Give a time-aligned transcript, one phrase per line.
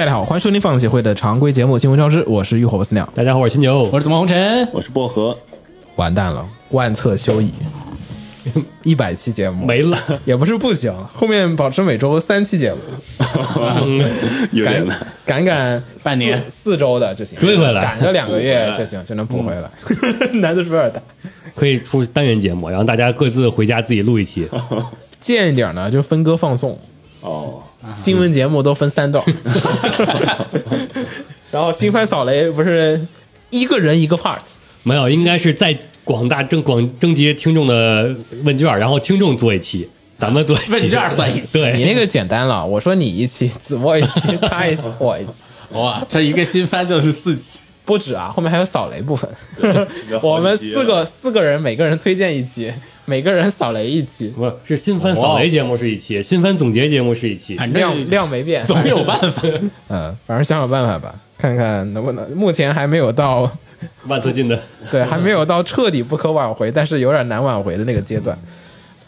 [0.00, 3.06] 大家好，欢迎收听放协会的常规节目《新闻消失》，我是浴火不死鸟。
[3.14, 4.66] 大家好，我是秦牛，我是怎么红尘？
[4.72, 5.36] 我是薄荷，
[5.96, 7.52] 完蛋了，万策休矣，
[8.82, 12.78] 一百期节目没了，也不是不行，后面保持每周三期节目，
[14.52, 15.06] 有点难。
[15.26, 19.70] 赶赶半年四四周的就行，追回来赶个两个月就行，就能补回来。
[20.40, 21.02] 难度是不是有点大？
[21.54, 24.48] 可以出单元节目，然后大家各自回家自己录一期。
[25.20, 26.78] 贱一点呢，就分割放送，
[27.20, 27.62] 哦，
[27.96, 29.24] 新闻节目都分三段，
[31.50, 33.00] 然后新番扫雷不是
[33.50, 34.38] 一个人一个 part，
[34.82, 38.14] 没有，应该是在广大征广征集听众的
[38.44, 40.72] 问卷，然后听众做一期，咱们做一期。
[40.72, 45.32] 问卷算一期对，你那个简单了，我说你一期，子墨一期，他一期，我一期，
[45.72, 49.28] 哇，这一个新番就是四期，不止啊，后面还有扫雷部分。
[50.22, 52.72] 我们四个四个人，每个人推荐一期，
[53.04, 59.42] 每个人扫雷一期，不是是新番扫雷节目是一期，新番总结节目是一期，反量正量没变，总有办法。
[59.88, 62.30] 嗯，反正想想办法吧，看看能不能。
[62.32, 63.50] 目前还没有到，
[64.06, 64.60] 万次进的。
[64.92, 68.38] 对，还没有到彻底不可挽回，但是有点难挽回的那个阶段。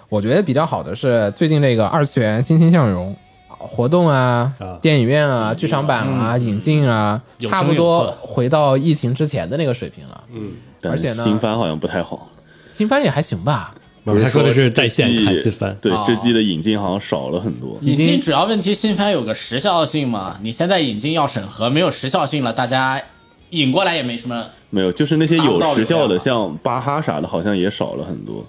[0.08, 10.24] 我觉得比较好的是最近这个二次元欣欣向荣活动啊啊，电影院啊，剧场版啊，引进啊，有有差不多回到疫情之前的那个水平了。
[10.34, 12.28] 嗯，而且呢新番好像不太好。
[12.74, 13.72] 新番也还行吧，
[14.04, 17.78] 不是他说的是在线看新番，对哦这季的引进好像少了很多。
[17.82, 23.00] 引进主要问题，新番有个时效性嘛，你现在引进要审核，没有时效性了，大家
[23.50, 28.44] 引过来也没什么没有，就是那些有时效的，像巴哈啥的，好像也少了很多，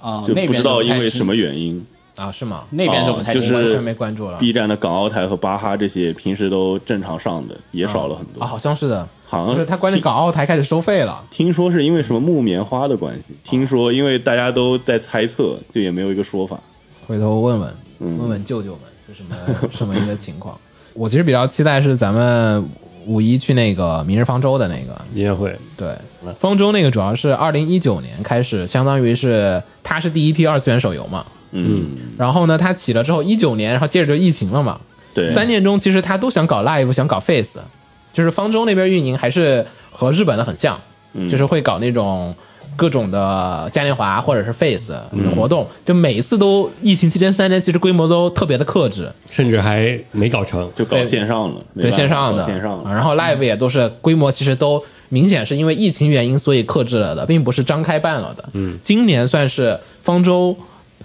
[0.00, 1.84] 啊，就不知道因为什么原因。
[2.16, 2.64] 啊，是吗？
[2.70, 3.54] 那边就不太哦就是。
[3.54, 8.42] 完全没关注了 B 站的港澳台和巴哈这些平时都正常上的，也少了很多。
[8.42, 11.24] 啊，好像是的，好像是他关键港澳台开始收费了。
[11.30, 16.58] 听说是因为什么木棉花的关系，听说因为大家都在猜测，就也没有一个说法。
[17.06, 19.36] 回头问问嗯问问舅舅们是什么
[19.72, 20.56] 什么一个情况。
[20.94, 22.64] 我其实比较期待是咱们
[23.04, 25.88] 五一去那个明日方舟的那个，音乐会对，
[26.38, 31.26] 方舟那个主要是二零一九年开始，相当于是它是第一批二次元手游嘛。
[31.54, 31.86] 嗯，
[32.18, 34.78] 然后呢，他起了之后，一九年，然后接着就疫情了嘛。
[35.14, 37.60] 对，三年中，其实他都想搞 live，想搞 face，
[38.12, 40.78] 就是方舟那边运营还是和日本的很像，
[41.12, 41.30] 嗯。
[41.30, 42.34] 就是会搞那种
[42.74, 50.68] 各种的嘉年华或者是 face 嗯活动，就每一次都疫情期间三年，其实规模都特别的克制，甚至还没搞成。
[50.74, 58.48] 就搞线上了，没对线上的，线上然后 live 也都是规模其实都明显是因为疫情原因所以克制了的，并不是张开办了的。
[58.54, 60.56] 嗯，今年算是方舟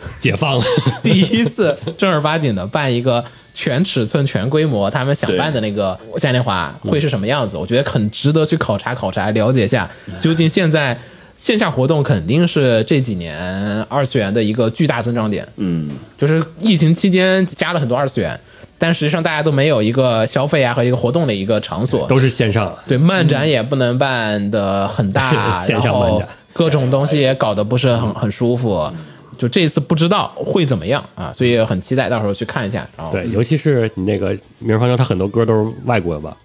[0.19, 0.63] 解放了，
[1.03, 3.23] 第一次正儿八经的办一个
[3.53, 7.57] 全尺寸、全规模，他们想办的那个嘉年华会是什么样子？
[7.57, 9.89] 我觉得很值得去考察考察，了解一下
[10.19, 10.97] 究竟现在
[11.37, 15.47] 线下活动肯定是这几年二次元的一个巨大增长点。
[15.57, 18.39] 嗯，就是疫情期间加了很多二次元，
[18.77, 22.07] 但实际上大家都没有一个消费啊和一个活动的一个场所。
[22.07, 22.77] 都是线上。
[22.87, 28.91] 对，漫展也不能办的很大， 线上然后漫展各种东西也搞得不是很很舒服。
[29.39, 32.87] 就这次不知道会怎么样啊，所以很期待到时候去看一下。
[32.95, 36.37] 然后对，尤其是你那个《明日方舟》，它很多歌都是外国的吧？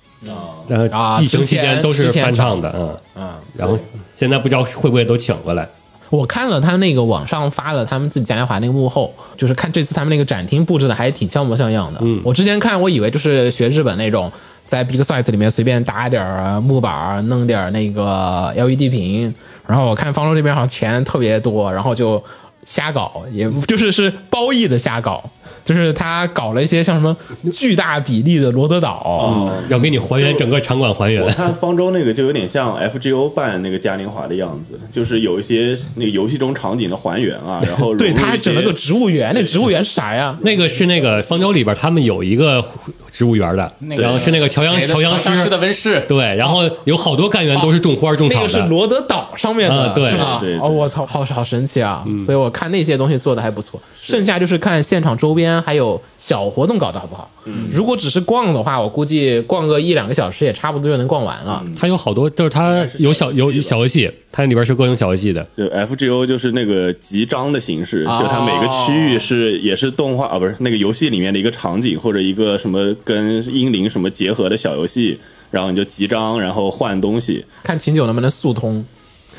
[0.68, 3.76] 然啊后疫情期间都是翻唱的，嗯嗯，然后
[4.10, 5.68] 现在不知道会不会都请过来。
[6.08, 11.98] 我看了他那个网上发了他们自己嘉年华那个幕后，就是看这次他们那个展厅布置的还挺像模像样的。
[12.02, 14.30] 嗯，我之前看我以为就是学日本那种，
[14.64, 19.34] 在 Big Size 里面随便搭点儿木板儿，弄点儿那个 LED 屏，
[19.66, 22.22] 然后我看方舟这边好像钱特别多，然后就
[22.66, 25.30] 瞎搞，也就是是褒义的瞎搞。
[25.64, 27.16] 就是他搞了一些像什么
[27.52, 31.22] 巨大比例的罗德岛，哦，要给你还原整个场馆还原。
[31.22, 31.30] 我。
[31.30, 40.36] 看方舟那个就有点像 FGO 办那个嘉年华的样子，就是有一些那个游戏中场景的还原啊， 然后对，他还整了个植物园，那植物园是啥呀？
[40.42, 42.62] 那个是那个方舟里边，他们有一个
[43.10, 44.94] 植物园的，那个然后是那个调香谁的？
[44.94, 45.44] 调香师。
[45.44, 50.10] 师的温室，对，然后有好多干员都是种花种草那个是，罗德岛上面的，啊对。
[50.10, 50.38] 是吧？
[50.40, 50.58] 对对。
[50.60, 52.04] 哦，我操，好好神奇啊！
[52.24, 57.30] 所以我看那些东西做的还不错，剩下就是看现场周边还有小活动搞得好不好。
[57.70, 61.64] 如果只是逛的话，我估计逛个一两个小时也差不多就能逛完了。
[61.78, 65.46] 它有好多，就是它有小有有小游戏，它里边是各种小游戏的。
[65.56, 75.18] 就 FGO 就是那个集章的形式，哦就它每个区域是也是动画啊，不是那个游戏里面的一个场景或者一个什么跟英灵什么结合的小游戏，
[75.50, 77.44] 然后你就集章，然后换东西。
[77.62, 78.84] 看秦九能不能速通。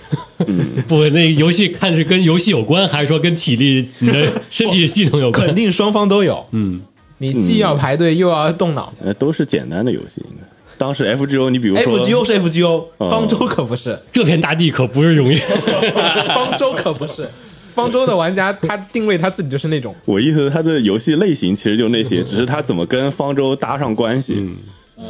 [0.88, 5.56] 不，那个游戏看是跟游戏有关，还是说跟体力、你的身体系统有关肯？
[5.56, 6.46] 定双方都有。
[6.52, 6.81] 嗯，
[7.19, 8.94] 你既要排队又要动脑。
[9.04, 10.46] 呃，都是简单的游戏，应该。
[10.78, 15.38] 当时 FGO，你比如说 FGO 是 FGO，哦方舟可不是，这片大地可不是容易。
[16.36, 17.28] 方舟可不是。
[17.74, 24.36] 方舟的玩家他定位他自己就是那种我意思，他的游戏类型其实就那些，只是他怎么跟方舟搭上关系。
[24.38, 24.56] 嗯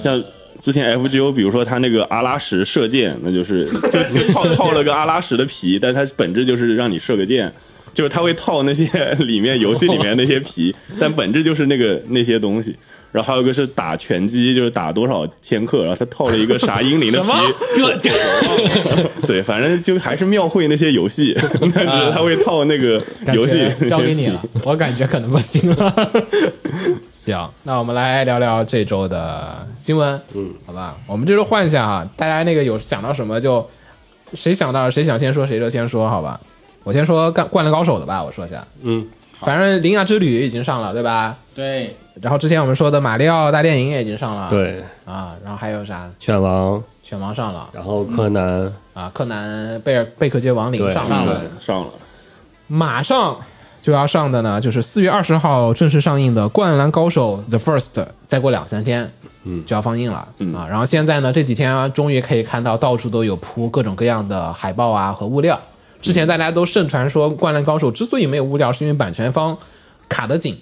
[0.01, 0.23] 像
[0.65, 7.53] 之前 FGO，比如说他那个阿拉什射箭，那就是就 就套套了个阿拉什的皮，但它本质就是让你射个箭，
[7.93, 8.87] 就是它会套那些
[9.19, 12.75] 里面游戏里面那些皮， 但本质就是那个那些东西。
[13.11, 17.29] 然后还有一个是打拳击，就是打多少千克，然后他套了一个啥英灵的皮，
[17.75, 18.09] 这这。
[19.27, 21.37] 对，反正就还是庙会那些游戏，
[21.75, 23.01] 但是他会套那个
[23.33, 23.69] 游戏。
[23.87, 26.11] 交给你了，我感觉可能不行了。
[27.25, 33.67] 行，那我们来聊聊这周的新闻，嗯，好吧，我们这周换一下哈，大家那个有想到什么就
[34.35, 36.39] 谁想到谁想先说谁就先说，好吧？
[36.83, 39.07] 我先说干灌篮高手的吧，我说一下，嗯，
[39.39, 41.35] 反正《铃芽之旅》已经上了，对吧？
[41.55, 46.07] 对，然后之前我们说的《马里奥大电影》也已经上了，对，啊，然后还有啥？
[46.19, 47.69] 犬王，犬王上了。
[47.73, 51.41] 然后柯南，啊，柯南贝尔贝克街亡灵上，了。
[51.59, 51.89] 上了，
[52.67, 53.35] 马上
[53.85, 57.93] 就要上的呢，就是四月二十号正式上映的《灌篮高手 The First》，
[58.27, 59.11] 再过两三天，
[59.43, 60.65] 嗯，就要放映了、啊。
[60.67, 65.61] 然后现在呢，这几天啊，终于可以看到到处都有铺各种各样的海报啊和物料。
[66.01, 69.55] 之前大家都盛传说，《灌篮高手》之所以没有物料，是因为版权方
[70.09, 70.57] 卡得紧。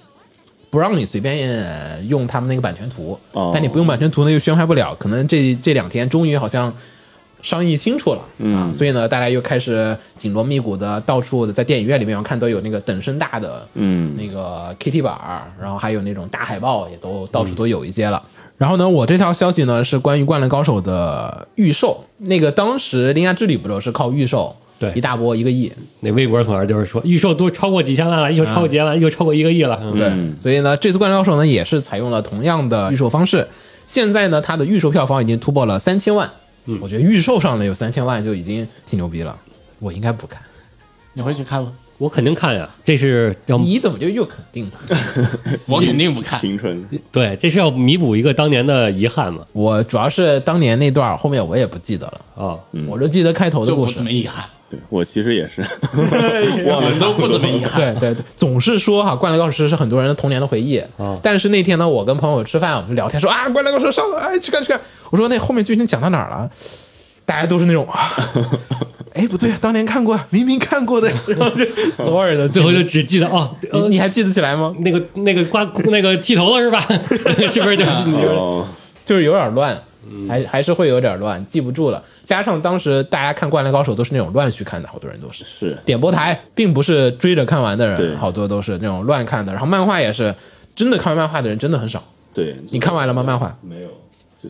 [0.70, 6.74] 不让你随便呃用他们那个版权图，哦但你不用版权图呢又宣发不了，可能这这两天终于好像
[7.44, 8.56] 商议清楚了，嗯。
[8.56, 14.16] 啊，所以呢，大家又开始紧锣密鼓的到处的在电影院里面我看都有那个等身大的，嗯。
[14.18, 18.24] 那个 KT 板儿，然后还有那种大海报也都到处都有一些了。
[18.58, 24.94] 然后呢，我这条消息呢是关于《灌篮高手》的预售，那个当时《铃芽之旅》不都是靠预售，对。
[24.94, 25.70] 一大波一个亿，
[26.00, 29.80] 那微博从那儿就是说预售都超过几千万了，预售超过几千万，预售超过一个亿了。
[29.84, 29.98] 嗯。
[29.98, 33.48] 对，所以呢，这次《灌篮高手》呢也是采用了同样的预售方式。
[33.86, 36.30] 现在呢，它的预售票房已经突破了三千万。
[36.66, 39.38] 嗯，我觉得预售上的有三千万就已经挺牛逼了。
[39.80, 40.42] 我应该不看，
[41.14, 41.74] 你会去看吗？
[42.00, 44.72] 我肯定看呀，这是要你怎么就又肯定了？
[45.68, 46.40] 我肯定不看。
[46.42, 49.46] 青春，对，这是要弥补一个当年的遗憾嘛？
[49.54, 54.04] 我主要是当年那段后面我也不记得了，啊，我就记得开头的故事就不怎。
[54.04, 54.44] 么遗憾，
[54.76, 55.62] 对我其实也是，
[56.66, 57.80] 我们都不怎么遗憾。
[57.80, 60.78] 对对对，总是说哈，《灌篮高手》是很多人的童年的回忆。
[60.98, 64.82] 啊但是那天呢，我跟朋友吃饭，我们就聊天说啊，《灌篮高手》上了，哎，去看去看。
[65.12, 66.50] 我说那后面剧情讲到哪儿了？
[67.26, 68.12] 大家都是那种，啊
[69.14, 71.64] 哎，不对，当年看过，明明看过的， 然后就
[71.96, 74.74] 所有人的最后就只记得哦，呃，你你还记得起来吗？
[74.80, 76.86] 那个那个刮那个剃头了是吧？
[77.48, 78.66] 是不是就是你哦，
[79.06, 79.80] 就是有点乱，
[80.28, 82.04] 还还是会有点乱，记不住了。
[82.24, 89.52] 加上当时大家看《灌篮高手》都是那种乱序看的，好多人都是是点播台，并不是追着看完的人，好多都是那种乱看的。
[89.52, 90.34] 然后漫画也是，
[90.76, 92.04] 真的看完漫画的人真的很少。
[92.34, 93.24] 对，你看完了吗？
[93.24, 93.90] 漫画没有？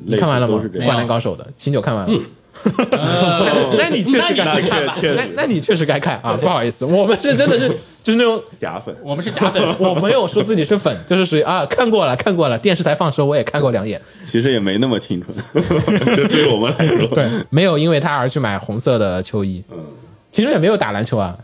[0.05, 0.61] 你看完了吗？
[0.85, 2.19] 《灌篮高手》的秦九看完了。
[3.77, 6.37] 那你确实该那看，确确实那那你确实该看啊！
[6.39, 15.35] 不好意思，我们是真的是就是那种假粉，我们是假粉， 我没有说自己是粉，就是属于啊看过了看过了，电视台放的时候我也看过两眼，其实也没那么青春，
[16.15, 19.63] 就对我们来说， 对，没有因为他而去买红色的秋衣。
[19.71, 19.77] 嗯，
[20.31, 21.37] 其实也没有打篮球啊。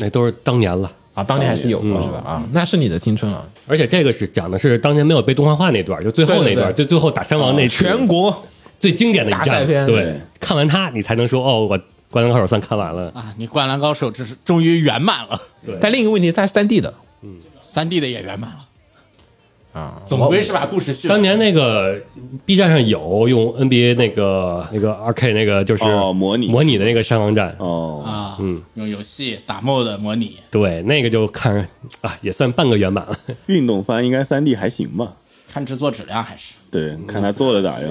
[0.00, 0.90] 那都是当年了。
[1.14, 2.22] 啊，当年还是有过是吧？
[2.24, 3.44] 啊，那是你的青春啊！
[3.66, 6.74] 而且这个是讲的是当年没有被动画化那段，就最后那段，对对对。
[6.74, 8.44] 就最后打山王那全国
[8.78, 11.76] 最经典的一赛篇对对，看完它你才能说哦，我
[12.10, 13.10] 《灌篮高手》算看完了。
[13.14, 13.34] 啊！
[13.36, 21.16] 你《灌篮高手》这是终于圆满了，对但另一个问题，它是三 D 的嗯三 D 的也圆满了，啊，总归是把故事续完。
[21.16, 22.00] 当年那个
[22.46, 31.68] B 站上有用 NBA 那个那个 2K 那个就是哦模拟模拟的那个山王战，哦，啊，嗯，用游戏打 MOD 模拟，对，那个就看
[32.00, 33.18] 啊也算半个圆满了。
[33.46, 35.14] 运动番应该三 D 还行吧？
[35.52, 37.90] 看制作质量还是对，看他做的咋样。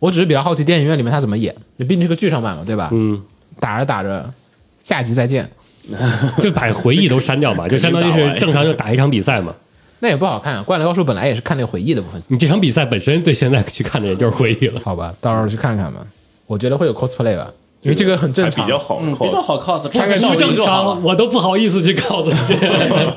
[0.00, 2.88] 我只是比较好奇电影院里面他怎么演，毕竟是个剧场版嘛，对吧？
[2.92, 3.20] 嗯，
[3.60, 4.28] 打着打着，
[4.82, 5.50] 下集再见，
[6.42, 9.54] 就把回忆都删掉嘛， 就相当于是正常就打一场比赛嘛。
[10.00, 10.62] 那也不好看啊。
[10.64, 14.80] 灌篮高手本来也是看那个回忆的部分，你这场比赛本身对现在去看的也就是回忆了。
[14.84, 16.00] 好吧，到时候去看看吧。
[16.46, 17.50] 我觉得会有 cosplay 吧，
[17.82, 21.00] 因为这个很正常还比较好嗯，比 cos，较好 cos，穿个穿个道具道具就好了。
[21.02, 22.32] 我都不好意思去 cos。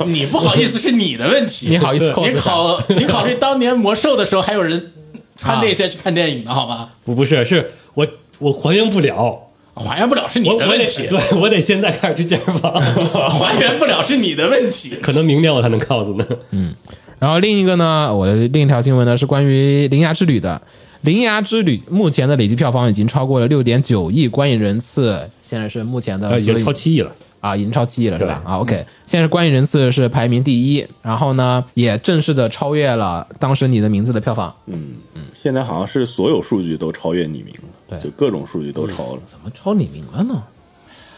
[0.07, 4.91] 你不好意思是你的问题，你好意思 cos 你考你考虑当年魔兽的时候，还有人
[5.37, 6.89] 穿那些去看电影呢好吗？
[7.05, 8.07] 不不是，是我
[8.39, 9.39] 我还原不了，
[9.73, 12.73] 还原不了是你的问题，对我得现在开始去健身房，
[13.39, 14.95] 还原不了是你的问题。
[15.01, 16.25] 可能明年我才能告诉呢。
[16.51, 16.73] 嗯
[17.19, 20.59] 然后另一个呢，我的另一条新闻呢是关于《铃芽之旅》的，
[21.01, 27.11] 《铃芽之旅》目前的累计票房已经超过了六点九亿观影人次，现在是目前的呃，已经超七亿了。
[27.39, 28.41] 啊，已经超七亿了是吧？
[28.43, 34.55] 对啊，OK，现在观影人次是排名第一，然后呢，也正式的超越了当时你的名字的票房。
[34.67, 37.99] 嗯嗯现在好像是所有数据都超越你名了，对。
[37.99, 40.41] 就各种数据都超了，怎么超李明了呢？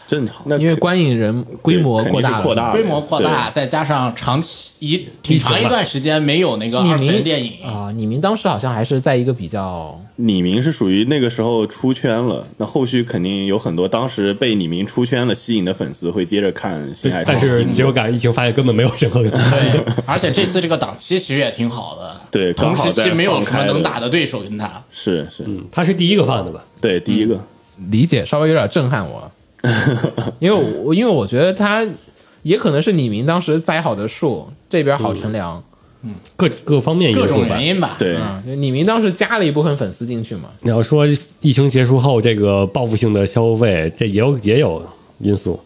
[0.06, 0.36] 正常。
[0.44, 2.12] 那因为观影人规模对
[2.42, 19.20] 扩大规模扩大，再加上长期一挺长一段时间没有那个二次元电影，啊，李明当时好像还是在一个比较李明是属于那个时候出圈了，那后续肯定有很多当时被李明出圈了吸引的粉丝会接着看《新海但是结果赶上疫情，发现根本没有任何。
[19.22, 19.30] 对，
[20.06, 24.80] 而且这次这个档期其实也挺好的，对同时期没有什么能打的对手跟他。
[24.92, 26.64] 是是，他是第一个放的吧？
[26.80, 27.40] 对第一个，
[27.90, 29.28] 理解稍微有点震撼我，
[30.38, 31.84] 因为我因为我觉得他
[32.44, 35.60] 也可能是李明当时栽好的树，这边好乘凉。
[36.36, 37.66] 各各方面因各种原。
[37.66, 41.06] 因吧，对啊，就李明当时加了一部分粉丝进去嘛，你要说
[41.40, 44.84] 疫情结束后这个报复性的消费，这也有也有
[45.18, 45.58] 因素。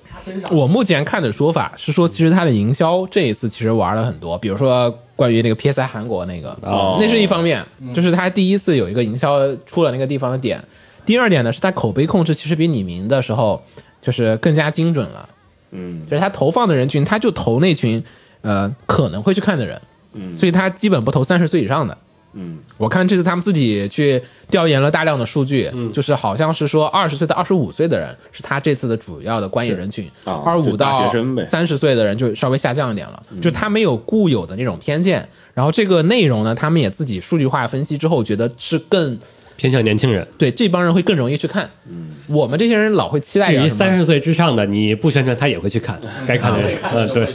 [0.50, 7.64] 我目前看的说法是说，其实它的营销这一次其实玩了很多，比如说关于那个 PSI 韩国那个，哦那是一方面，
[7.94, 10.62] 就是它第一次有一个营销出了那个地方的点。
[11.06, 13.62] 第二点呢，是它口碑控制其实比李明的时候
[14.02, 15.28] 就是更加精准了，
[15.70, 18.04] 嗯就是它投放的人群，它就投那群
[18.42, 19.80] 呃可能会去看的人，
[20.18, 20.36] 嗯。
[20.36, 21.96] 所以他基本不投三十岁以上的。
[22.34, 22.58] 嗯。
[22.76, 24.20] 我看这次他们自己去
[24.50, 25.92] 调研了大量的数据，嗯。
[25.92, 31.42] 就是好像是说二十岁到二十五岁的人是他这次的主要的观影人群，啊二十五大到学生呗。
[31.42, 35.28] 嗯三十岁的人就稍微下降一点了，就他没有固有的那种偏见。
[35.54, 39.18] 然后这个内容呢，他们也自己数据化分析之后，觉得是更
[39.56, 40.24] 偏向年轻人。
[40.36, 41.68] 对这帮人会更容易去看。
[41.88, 42.10] 嗯。
[42.28, 47.34] 我们这些人老会期待至于三十岁之上的，你不宣传他也会去看，该看的人，嗯，对，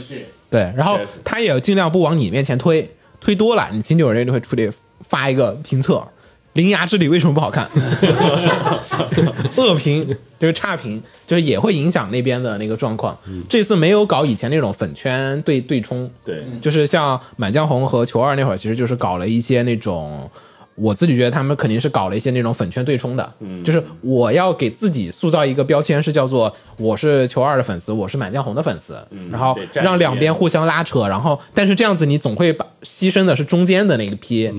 [0.54, 2.88] 对，然后他也尽量不往你面前推，
[3.20, 4.70] 推多了，你经纪人就会出去
[5.00, 5.94] 发一个评测，
[6.52, 7.68] 《铃芽之旅》为什么不好看？
[9.58, 13.18] 恶评就是差评，就是也会影响那边的那个状况。
[13.48, 20.30] 这次没有搞以前那种粉圈对对冲，对就是像《满江红》和《球二》那会儿，其实就是搞了一些那种。
[20.74, 23.64] 我自己觉得他们肯定是搞了一些那种粉圈对冲的，嗯。
[23.64, 28.98] 就是我要给自己塑造一个标签，是叫做我是球二的粉丝，我是满江红的粉丝，
[29.30, 30.34] 然后让两边。
[30.34, 34.52] 互相拉扯，然后但是这样子你总会把牺牲的是中间的那一批、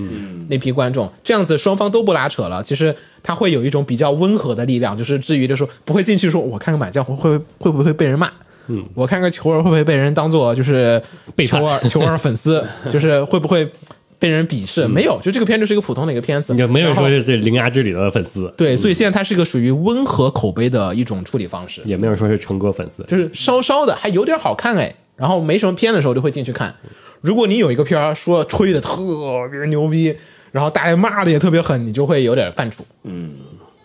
[0.48, 8.32] 那批观众，这样子双方都不拉扯了，其实他会有一种比较温和的力量，就是至于就说不会进去说我看个满江红会会不会被人骂。
[8.68, 11.02] 嗯，我看个球儿会不会被人当做就是
[11.46, 13.70] 球儿球儿粉丝， 就是会不会
[14.26, 14.88] 被人鄙视？
[14.88, 23.04] 没有，就这个片就是一个普通的一个片子，你就没有说是这《铃芽之旅》的粉丝，对，所以现在它是一个属于温和口碑的一种处理方式，也没有说是成哥粉丝。
[23.04, 26.76] 就是稍稍的还有点好看哎，然后没什么片的时候就会进去看。
[27.22, 28.98] 如果你有一个片儿说吹的特
[29.52, 30.16] 别牛逼，
[30.52, 33.34] 然后大家骂的也特别狠，你就会有点犯怵，嗯，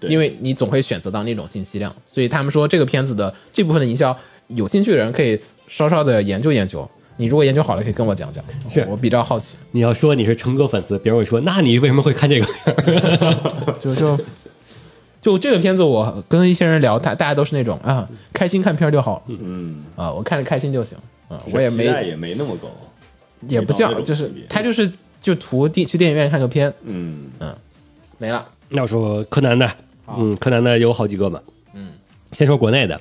[0.01, 1.95] 对因为你总会选择到那种信息量。
[2.11, 4.17] 所以他们说这个片子的这部分的营销，
[4.47, 6.89] 有兴趣的人可以稍稍的研究研究。
[7.21, 8.87] 你如果研究好了，可以跟我讲讲，是。
[8.89, 9.55] 我比较好奇。
[9.73, 12.47] 你要说你是成哥粉丝，别人会说，那你为什么会看这个？
[13.79, 14.19] 就就
[15.21, 20.97] 就这个片子，我跟一些人聊，大大家都是那种啊，开心看片儿就好，嗯，啊，我看着开心就行，
[21.29, 22.69] 啊，我也没也没那么高，
[23.47, 27.27] 也不叫，就是他就是就图电去电影院看个片，嗯。
[27.39, 27.55] 嗯。
[28.17, 28.47] 没了。
[28.69, 29.71] 那我说柯南的，
[30.17, 31.41] 嗯，柯南的有好几个嘛。
[31.75, 31.93] 嗯，
[32.33, 33.01] 先说国内的，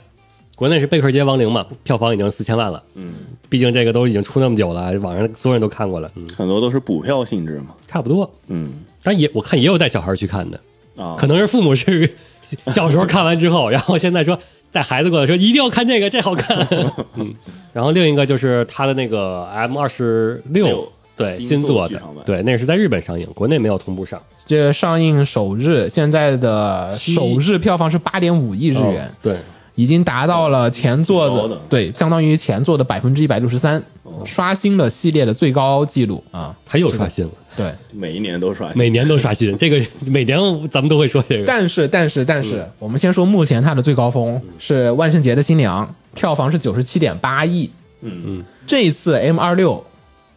[0.59, 2.83] 国内是《贝克街亡灵》嘛，票房已经四千万了。
[2.95, 3.13] 嗯，
[3.47, 6.11] 毕竟这个都已经出那么久了，网上所有人都看过了。
[6.15, 8.29] 嗯，很多都是补票性质嘛，差不多。
[8.49, 10.59] 嗯但也我看也有带小孩去看的，
[11.01, 12.13] 啊，可能是父母是
[12.67, 14.37] 小时候看完之后， 然后现在说
[14.69, 16.57] 带孩子过来说一定要看这个，这好看。
[17.15, 17.33] 嗯，
[17.71, 24.21] 然后另一个就是他的那个 M 二十六六，对新做的对，那个是在日本上映，国内没有同步上。
[24.45, 29.37] 这上映首日，现在的首日票房是八点五亿日元，哦对，
[29.79, 33.81] 已经达到了前作的对，相当于前作的百分之一百六十三，
[34.25, 36.21] 刷新了系列的最高纪录。
[36.31, 36.53] 啊！
[36.65, 40.37] 他又刷新了，对，每一年都刷新，每年都刷新，这个每年
[40.69, 41.45] 咱们都会说这个。
[41.45, 42.43] 但是但是但嗯。
[42.43, 45.87] 是，我们先说目前它的最高峰是《万圣节的新娘》，
[46.19, 47.71] 票房是九十七点八亿。
[48.01, 48.11] 嗯。
[48.25, 49.85] 嗯，这一次 M 二六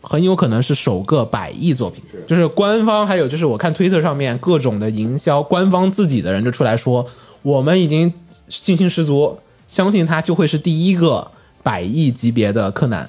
[0.00, 7.04] 很有可能是首个百亿作品，就是官方还有就是我看推特上面各种的营销，官方自己的人就出来说，
[7.42, 8.12] 我们已经
[8.52, 11.26] 信心十足，相信他就会是第一个
[11.62, 13.08] 百亿级别的柯南。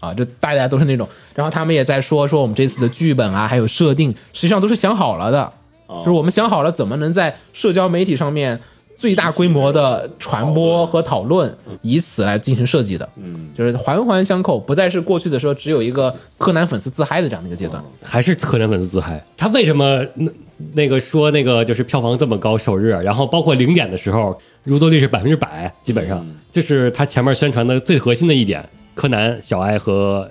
[0.00, 5.52] 啊，就大家都是那种，然后他们也在说说我们这次的剧本啊，还有设定，实际上都是想好了的，
[5.88, 8.60] 就是我们想好了怎么能在社交媒体上面
[8.96, 11.52] 最大规模的传播和讨论，
[11.82, 13.08] 以此来进行设计的。
[13.16, 17.82] 嗯，就是环环相扣，不再是过去的时候只有一个柯南粉丝自嗨的这样的一个阶段。
[18.00, 19.20] 还是柯南粉丝自嗨。
[19.36, 20.30] 他为什么那
[20.74, 26.24] 那个说那个就是票房这么高首日，然后包括零点的时候入座率是百分之百，基本上。
[26.52, 30.30] 就是他前面宣传的最核心的一点，柯南、小爱和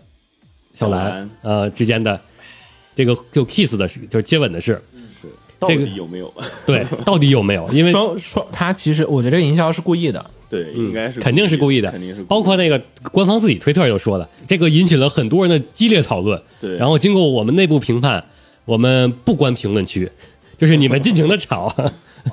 [0.73, 1.29] 小兰小兰。
[1.41, 2.19] 呃之间的
[2.93, 4.81] 这个就 kiss 的事，就是接吻的事，
[5.57, 6.31] 到这个底有没有？
[6.65, 7.67] 对， 到底有没有？
[7.71, 12.27] 因为双双，他其实我觉得这个营销是故意的，对，应该是肯定是故意的，肯定是故意的。
[12.27, 12.79] 包括那个
[13.11, 16.41] 官方自己推特又说了，这个引起了很多人的激烈讨论。
[16.59, 16.77] 对。
[16.77, 18.23] 然后经过我们内部评判，
[18.65, 20.11] 我们不关评论区，
[20.57, 21.73] 就是你们尽情的吵。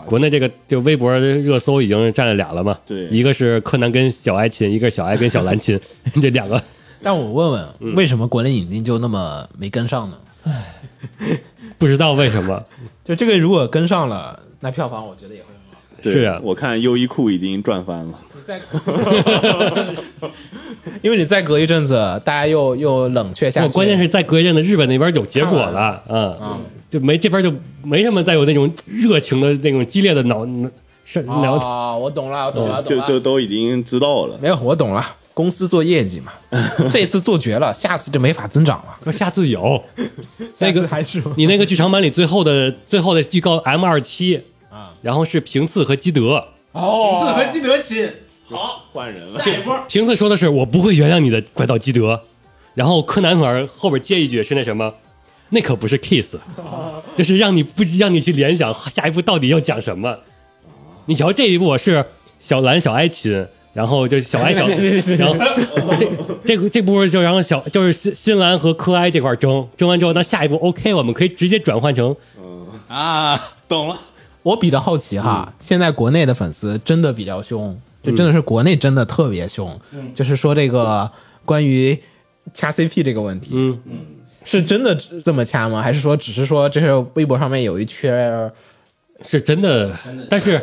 [0.05, 2.79] 国内这个就微博热搜已经占了俩了嘛？
[2.87, 5.79] 对一个是柯南跟小爱亲，一个是小爱跟小兰亲，
[6.21, 6.61] 这两个
[7.03, 10.17] 但我问问，嗯为什么国内引进就那么没跟上呢？
[10.45, 10.65] 唉
[11.79, 12.63] 不知道为什么。
[13.05, 16.19] 就这个如果跟上了，那票房我觉得也会很好。
[16.19, 18.19] 是啊我看优衣库已经赚翻了。
[18.35, 18.61] 你再，
[21.03, 23.73] 因为你再隔一阵子，大家又又冷却下去。
[23.73, 26.61] 关键是再隔一阵子，日本那边有结果了，嗯，
[26.95, 30.47] 就没这边就没什么再有那种热情的那种激烈的脑
[31.05, 33.09] 是脑啊，我懂了，我懂了，就懂了。
[33.09, 34.39] 就都已经知道了。
[34.41, 35.05] 没有，我懂了。
[35.35, 36.31] 公司做业绩嘛，
[36.89, 38.97] 这次做绝了，下次就没法增长了。
[39.03, 39.83] 说下次有。
[40.61, 47.25] 那个还是你那个剧场版里最后的最后的预告 M 二七啊，然后是平次和基德，哦。
[47.27, 48.09] 次和基德亲，
[48.45, 49.77] 好，换人了，下一波。
[49.89, 52.23] 平次说的是我不会原谅你的怪盗基德，
[52.75, 54.95] 然后柯南团后边接一句是那什么，
[55.51, 56.37] 那可不是 kiss，
[57.17, 60.19] 就是让你不让你去联想下一步到底要讲什么。
[61.07, 62.05] 你瞧这一步是
[62.41, 66.09] 小蓝小哀亲，然后就小哀小，然后这
[66.45, 72.17] 这这部分就然后小就是新新兰和柯哀这块争，争完之后，那下一步 OK，我们可以直接转换成
[72.89, 74.01] 啊，懂了。
[74.43, 79.81] 我比较好奇哈，现在国内的粉丝真的比较凶，就真的是国内真的特别凶，
[80.15, 81.11] 就是说这个
[81.45, 81.99] 关于
[82.53, 83.93] 掐 CP 这个问题，嗯嗯
[84.45, 85.83] 是真的这么掐吗？
[85.83, 88.51] 还是说只是说这是微博上面有一圈
[89.23, 89.91] 是真的，
[90.29, 90.61] 但是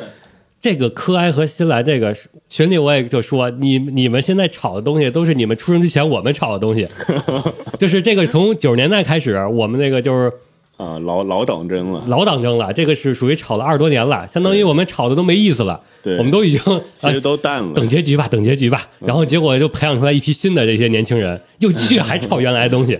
[0.61, 2.15] 这个柯哀和新兰这个
[2.47, 6.87] 群里我也就说，你你们现在炒的东西都是你们出生之前我们炒的东西，
[7.79, 10.31] 就是这个从九十年代开始，我们那个就是
[10.77, 12.03] 啊，老老党争了。
[12.07, 17.87] 老党争了，这个是属于炒了二十多年了，相当于我们炒的都没意思了，对我们都已经啊其实都淡了等。
[17.87, 22.99] 结局吧，等结局吧，然后结果就培养出来一批新的这些年轻人，又继续还炒原来的东西。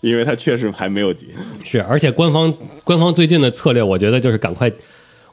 [0.00, 1.26] 因为他确实还没有结。
[1.64, 2.52] 是，而且官方
[2.84, 4.70] 官方最近的策略，我觉得就是赶快。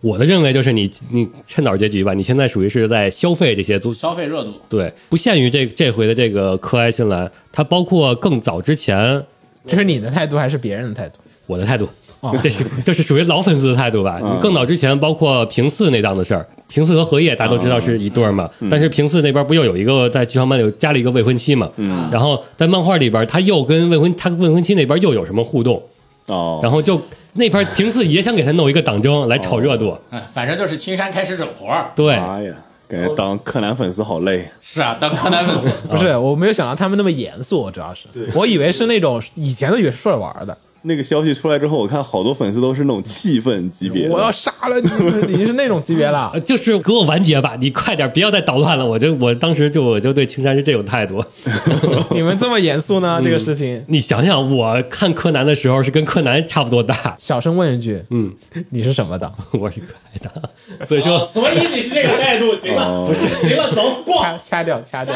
[0.01, 9.25] 我的认为就是你你趁早结局吧，你现在属于是在消费这些足消费热度，对，不限于这这回的这个科埃新兰，它包括更早之前
[9.65, 11.15] 这是你的态度还是别人的态度？
[11.45, 11.87] 我的态度，
[12.41, 14.19] 这是这是属于老粉丝的态度吧？
[14.23, 14.39] 嗯。
[14.41, 21.69] 更早之前，包括平次那档子事儿，平次和荷叶大家都知道是一对儿嘛，但是平次那边不又有一个在剧场版里加了一个未婚妻嘛？
[21.77, 25.81] 嗯，然后在漫画里边，他又跟未婚他未婚妻那边又有什么互动，
[26.27, 27.01] 哦，然后就
[27.33, 31.91] 那边平次也想给他弄一个党争来炒热度，嗯，反正就是青山开始整活儿。
[31.95, 32.53] 对，妈呀，
[32.87, 34.47] 感觉当柯南粉丝好累。
[34.61, 38.07] 是啊，当柯南粉丝， 不是，我没有想到他们那么严肃，主要是。
[38.35, 44.07] 我以为是那种以前都以为是说着玩的，那个消息出来之后，我看好多粉丝都是那种气愤级别。
[44.09, 44.87] 我要杀了你，
[45.33, 46.39] 已经是那种级别了呃。
[46.41, 48.85] 就是给我完结吧，你快点，不要再捣乱了。
[48.85, 51.23] 我就我当时就我就对青山是这种态度。
[52.11, 53.21] 你们这么严肃呢？
[53.23, 58.33] 这个事情，你想想，我看柯南的时候是跟柯南差不多大，小声问一句，嗯，
[58.69, 59.33] 你是什么党？
[59.59, 64.21] 我是可爱的，所以说哦所以你是这个态度，行了，不是，行了，走，过。
[64.21, 65.15] 掐掐掉，掐掉，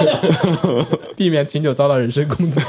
[1.15, 2.61] 避免秦九遭到人身攻击。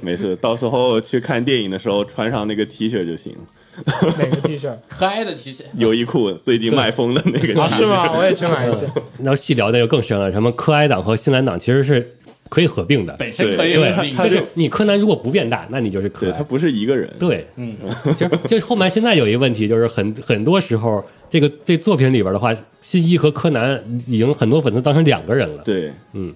[0.00, 3.36] 没事，到时候去看电影的时候穿上那个 T 恤就行。
[4.18, 7.68] 哪个 T 恤 可爱的 T 恤，优衣库最近卖疯的那个 T 啊？
[7.70, 8.12] 恤，是吗？
[8.12, 8.88] 我也去买一件。
[9.22, 12.16] 然后细聊那就更深了，什么柯哀党和新兰党其实是
[12.50, 13.14] 可以合并的。
[13.14, 16.42] 本身可以对合并，他就是你柯南如果不变大，那你就是柯哀对他。
[16.42, 17.10] 不是一个人。
[17.18, 25.62] 对，嗯，其实就是后面现在有一个问题，就是很很多时候，这个这作品里边的话，新一和柯南已经很多粉丝当成两个人了。
[25.64, 26.34] 对，嗯，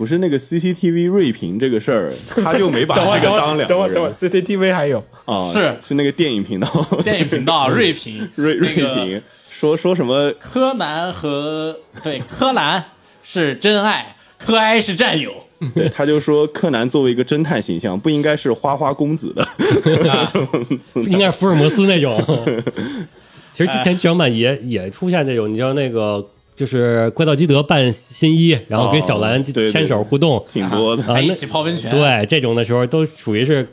[0.00, 2.10] 不是那个 CCTV 锐评这个事儿，
[2.42, 5.04] 他就没把这个当两个等会儿，等会，CCTV 还有。
[5.26, 5.76] 啊，是。
[5.82, 6.66] 是那个电影频道，
[7.04, 9.22] 电影频道 锐评，锐锐那个评。
[9.50, 10.32] 说说什么？
[10.40, 12.82] 柯南和对柯南
[13.22, 15.34] 是真爱，柯哀是战友。
[15.76, 19.46] 对，他就说柯南作为一个侦探形象，不应该是花花公子的。
[21.06, 22.18] 应该是福尔摩斯那种。
[23.52, 26.26] 其实之前剧场版也也出现这种，你知道那个
[26.60, 31.22] 就是怪盗基德扮新一，然后跟小兰牵手互动，挺多的。
[31.22, 33.66] 一起泡温泉。，对这种的时候都属于是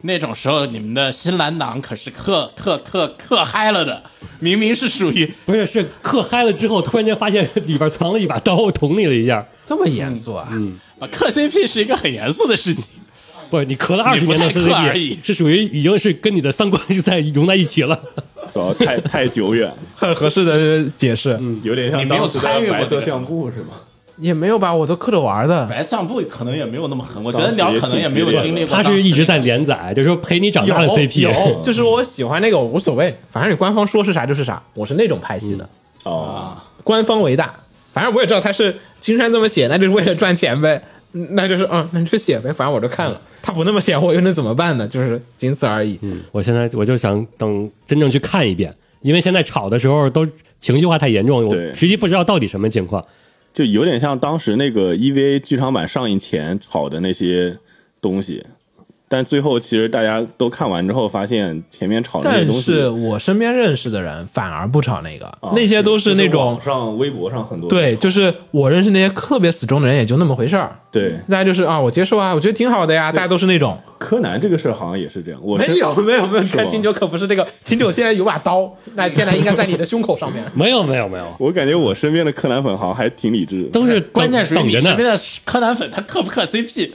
[0.00, 4.02] 那种时候你们的新蓝党可是嗑嗑嗑嗑嗨了的，
[4.40, 9.46] 明明是属于不是是嗑嗨了之后，突然间发现里边藏了一把刀，捅你了一下。
[9.62, 10.48] 这么严肃啊？
[10.98, 12.86] 啊，嗑 CP 是一个很严肃的事情。
[13.52, 18.00] 不是你咳了二十年的你不太嗑而 CCP，是属于已经是跟你的三观是在融在一起了。
[18.50, 23.74] 主要太太久远， 很合适的解释，有点像你没有当时的参与过白色相簿是吗？
[24.16, 24.72] 也没有吧？
[24.72, 25.66] 我都刻着玩的。
[25.66, 28.82] 白相簿可能也没有那么狠，我觉得鸟可能也没有经历过他。
[28.82, 31.20] 是一直在连载，就是说陪你长大的 CP。
[31.20, 31.30] 有，
[31.62, 35.68] 就是我喜欢那个我无所谓，反正你官方说是啥就是啥，我是那种派系的，
[36.04, 37.54] 哦，官方为大。
[37.92, 43.20] 反正我也知道他是金山这么写，那就是为了赚钱呗，嗯那就是嗯，那你就写呗，反正我就看了。
[43.42, 44.86] 他不那么写，我又能怎么办呢？
[44.88, 45.98] 就是仅此而已。
[46.02, 50.26] 嗯我现在我就想等真正去看一遍，因为现在炒的时候都
[50.60, 53.04] 情绪化太严重，我对实际不知道到底什么情况。
[53.52, 57.58] 就有点像当时那个 EVA 剧场版上映前炒的那些
[58.00, 58.46] 东西，
[59.12, 70.78] 但最后其实大家都看完之后，发现前面炒的那些东西，是我身边认识的人反而不炒那个，啊那些都是那种网上微博上很多对，就是我认识那些特别死忠的人，也就那么回事儿。
[70.90, 73.12] 对大家就是啊，我接受啊，我觉得挺好的呀。
[73.12, 80.42] 大家都是那种柯南这个事儿好像也是这样，我没有没有没有，看清酒可不是这个， 清酒现在有把刀，那现在应该在你的胸口上面。
[80.54, 86.90] 没有没有没有，我感觉我身边的柯南粉好像还挺理智的，都是关键是等着呢你身边，的柯南粉，他嗑不嗑 CP？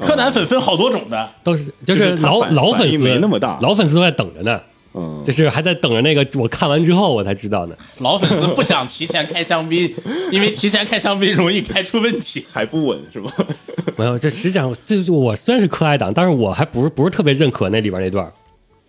[0.00, 4.60] 柯南粉分好多种的，都是就就是老老粉丝没那么大老粉丝都在等着呢，
[4.94, 7.76] 嗯，就是还在等着那个我看完之后我才知道呢。
[7.98, 9.94] 老粉丝不想提前开香槟，
[10.32, 12.44] 因为提前开香槟容易开出问题。
[12.52, 13.30] 还不稳是吧？
[13.96, 18.32] 没有，这实际上这就我虽然是可爱党，但是我还不是不是特别认可那里边那段儿。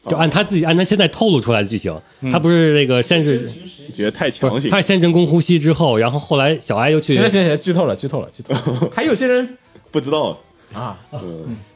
[0.09, 1.95] 就按他自己按他现在透露出来的剧情，
[2.31, 3.47] 他不是那个先是
[3.93, 8.89] 觉得太强行他，是先人工呼吸之后，然后后来小爱又去行了行了行，剧透了剧透了剧透了。
[8.95, 9.57] 还有些人
[9.91, 10.35] 不知道
[10.73, 10.97] 啊，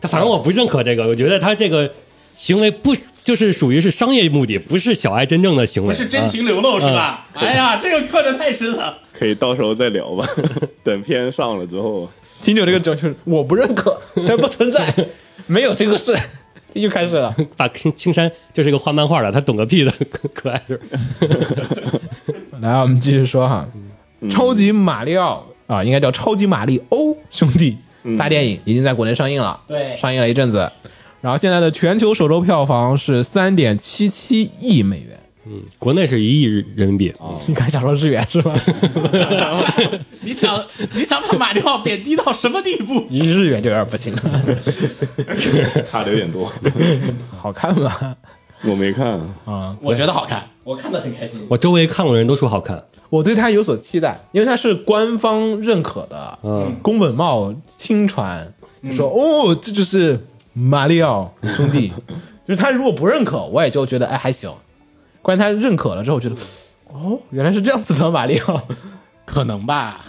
[0.01, 1.91] 他反正我不认可这个，我觉得他这个
[2.35, 7.27] 行为不就是属于是商业目的，不是小爱真正的行为，不是真情流露是吧？
[7.33, 8.97] 哎呀，这个刻的太深了。
[9.11, 10.27] 可以到时候再聊吧，
[10.83, 12.09] 等片上了之后，
[12.41, 14.93] 金九 这个整就是我不认可，它不存在，
[15.47, 16.13] 没有这个事，
[16.73, 17.29] 又开始了。
[17.29, 20.79] 啊把青青山就是一个画漫画的，他懂个屁的，可 可爱是。
[22.59, 23.65] 来，我们继续说哈，
[24.29, 27.77] 超级马里奥啊，应该叫超级马里欧兄弟
[28.17, 30.71] 大电影已经在国内上映了，对上映了一阵子，
[31.21, 35.19] 然后现在的全球首周票房是三点七七亿美元。
[35.47, 37.13] 嗯国内是一亿人民币，
[37.45, 38.51] 你刚想说日元是吧？
[40.21, 40.59] 你想
[40.93, 43.05] 你想把马里奥贬低到什么地步？
[43.11, 44.21] 一日元就有点不行了。
[45.87, 46.51] 差的有点多，
[47.39, 48.15] 好看吗？
[48.63, 51.45] 我没看啊，我觉得好看，我看的很开心。
[51.47, 52.83] 我周围看过的人都说好看。
[53.09, 58.53] 我对他有所期待，因为他是官方认可的，嗯，宫本茂亲传，
[58.91, 61.93] 说哦，这就是马里奥兄弟。
[62.47, 64.53] 就是他如果不认可，我也就觉得哎还行。
[65.23, 66.35] 关键他认可了之后，我觉得
[66.93, 68.61] 哦，原来是这样子的马里奥。
[69.25, 70.05] 可能吧，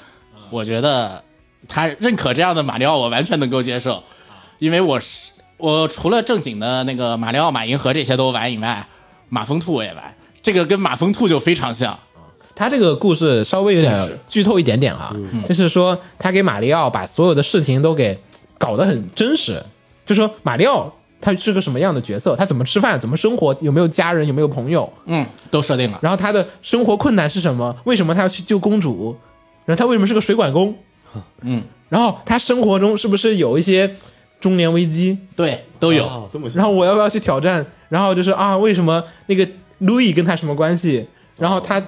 [0.51, 1.25] 我觉得
[1.67, 4.03] 他认可这样的马里奥，我完全能够接受，
[4.59, 8.87] 因为我是我除了正经的那个马里奥、马银河这些都玩以外，
[9.31, 11.99] 马蜂兔我也玩，这个跟马蜂兔就非常像。
[12.57, 13.95] 他这个故事稍微有点
[14.27, 15.15] 剧透一点点啊，
[15.49, 18.19] 就是说他给马里奥把所有的事情都给
[18.59, 19.63] 搞得很真实，
[20.05, 25.99] 就说马里奥他是个什么样的角色，他怎么吃饭，怎么生活，有没有家人，有没有朋友，嗯，都设定了。
[26.03, 27.77] 然后他的生活困难是什么？
[27.85, 29.17] 为什么他要去救公主？
[29.67, 30.75] 然后他为什么是个水管工？
[31.43, 33.97] 嗯，然后他生活中是不是有一些
[34.41, 35.19] 中年危机？
[35.35, 36.07] 对，都有。
[36.07, 37.67] 哦然后我要不要去挑战？
[37.89, 39.47] 然后就是啊，为什么那个
[39.79, 41.07] 路易跟他什么关系？
[41.39, 41.83] 然后他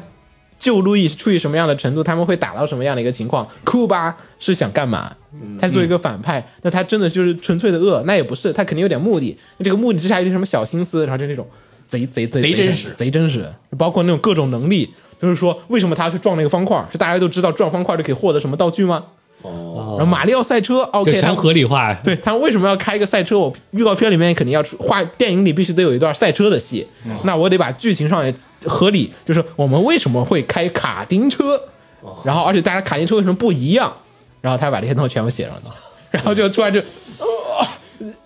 [0.59, 2.03] 救路易是出于什么样的程度？
[2.03, 3.49] 他们会打到什么样的一个情况？
[3.65, 5.15] 库巴是想干嘛？
[5.61, 8.03] 他作为一个反派，那他真的就是纯粹的恶？
[8.07, 9.39] 那也不是，他肯定有点目的。
[9.59, 11.07] 那这个目的之下有点什么小心思？
[11.07, 11.47] 然后就那种
[11.87, 14.91] 贼贼贼贼真实贼真实，包括那种各种能力，
[15.21, 16.85] 就是说为什么他要去撞那个方块？
[16.91, 19.05] 是大家都知道撞方块就可以获得什么道具吗？
[19.43, 21.95] 哦，然后马里奥赛车就，OK，他全合理化。
[22.03, 23.39] 对他为什么要开一个赛车？
[23.39, 26.87] 我预告片里面肯定要出画，电影里必须得有一段赛车的戏。
[27.23, 31.61] 那我得把剧情上也合理，就是我们为什么会开卡丁车，
[32.25, 33.93] 然后而且大家卡丁车为什么不一样？
[34.41, 35.71] 然后他把这些东西全部写上去，
[36.11, 37.67] 然后就突然就，呃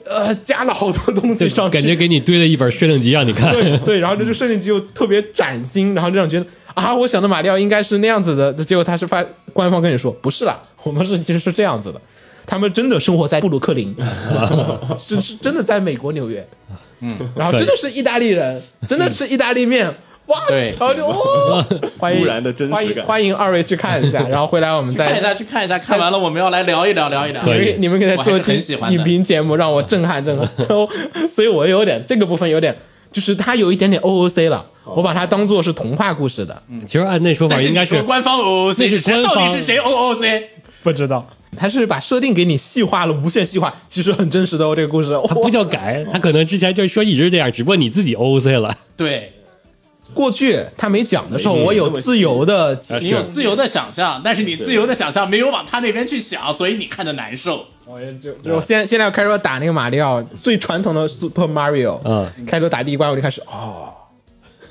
[0.05, 12.01] 呃，加了好多东西上去，感觉给你堆了一本设定集让你看，对对，然后这就设定集又特别崭新，然后这样觉得啊，我想的马里奥应该是那样子的，结果他是发官方跟你说不是啦，我们是其实是这样子的，
[12.47, 13.95] 他们真的生活在布鲁克林，
[14.99, 16.47] 是是真的在美国纽约，
[17.01, 19.95] 嗯， 然后真的是意大利人，真的吃意大利面。
[20.27, 21.65] 哇对操就哦，
[21.99, 27.43] 欢迎的真实欢迎感欢迎二位去看一下，然后回来我们再看一下，去看一下，看完了我们要来聊一聊，聊一聊。
[27.43, 28.39] 可以你们给他做
[28.79, 30.49] 欢影评节目，让我震撼震撼。
[31.35, 32.75] 所以我有点这个部分有点，
[33.11, 40.43] 就是它有一点点 OOC 了，我把它当做是童话故事的，嗯其实按那说法应该是官方 OOC 那是谁官方到底是谁 OOC？
[40.83, 41.27] 不知道。
[41.57, 44.75] 他是把设定给你细化了，无限细化，其实很真实的哦。
[44.75, 48.75] 这个故事，他不叫改，他可能之前就是说一直这样，只不过你自己 OOC 了。
[48.97, 49.35] 对
[50.15, 57.67] 过去他没讲的时候，我有自由的啊你有自由的想象，但是你自由的想象没有往他那边去想，所以你看的难受。
[57.85, 63.93] 我也就就我现现在要开始打那个马里奥最传统的 Super Mario，嗯，开头打第一关我就开始哦，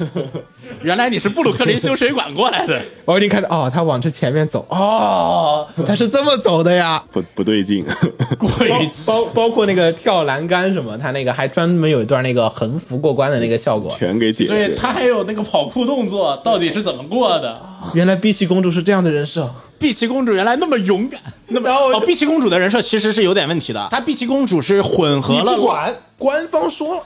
[0.84, 7.04] 原来你是布鲁克林修水管过来的， 我已经看着哦，他往这前面走哦，他是这么走的呀。
[7.12, 7.86] 不不对劲，
[8.40, 13.92] 过包一期包包括那个跳栏杆什么，他那个还专门有一段那个横幅过关的那个效果。
[13.98, 14.50] 全给解释。
[14.50, 17.62] 对他还有那个跑酷动作，到底是怎么过的？
[17.94, 23.88] 原来碧琪公主是这样的人设，碧琪公主原来那么勇敢，那么然后哦，碧琪公主的人设其实是有点问题的。
[23.92, 27.04] 她碧琪公主是混合了管，官方说了，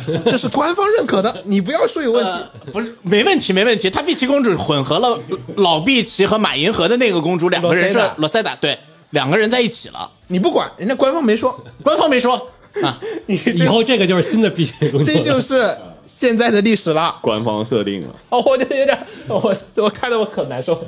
[0.26, 2.30] 这是官方认可的，你不要说有问题。
[2.30, 3.88] 呃，不是，没问题，没问题。
[3.90, 5.18] 她碧琪公主混合了
[5.56, 8.78] 老碧琪和马银河的那个公主两个人设，罗塞达对，
[9.10, 10.10] 两个人在一起了。
[10.28, 12.34] 你不管，人家官方没说，官方没说
[12.82, 15.22] 啊， 你这以后这个就是新的碧琪公主这。
[15.22, 15.76] 就是
[16.06, 17.16] 现在的历史了。
[17.20, 20.78] 官方设定了，哦，我就有点，我我看得我可难受，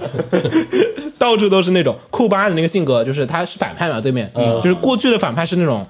[1.18, 4.30] 到处都是那种库巴的那个性格，就是他是反派嘛，对面，
[4.62, 5.86] 就是过去的反派是那种。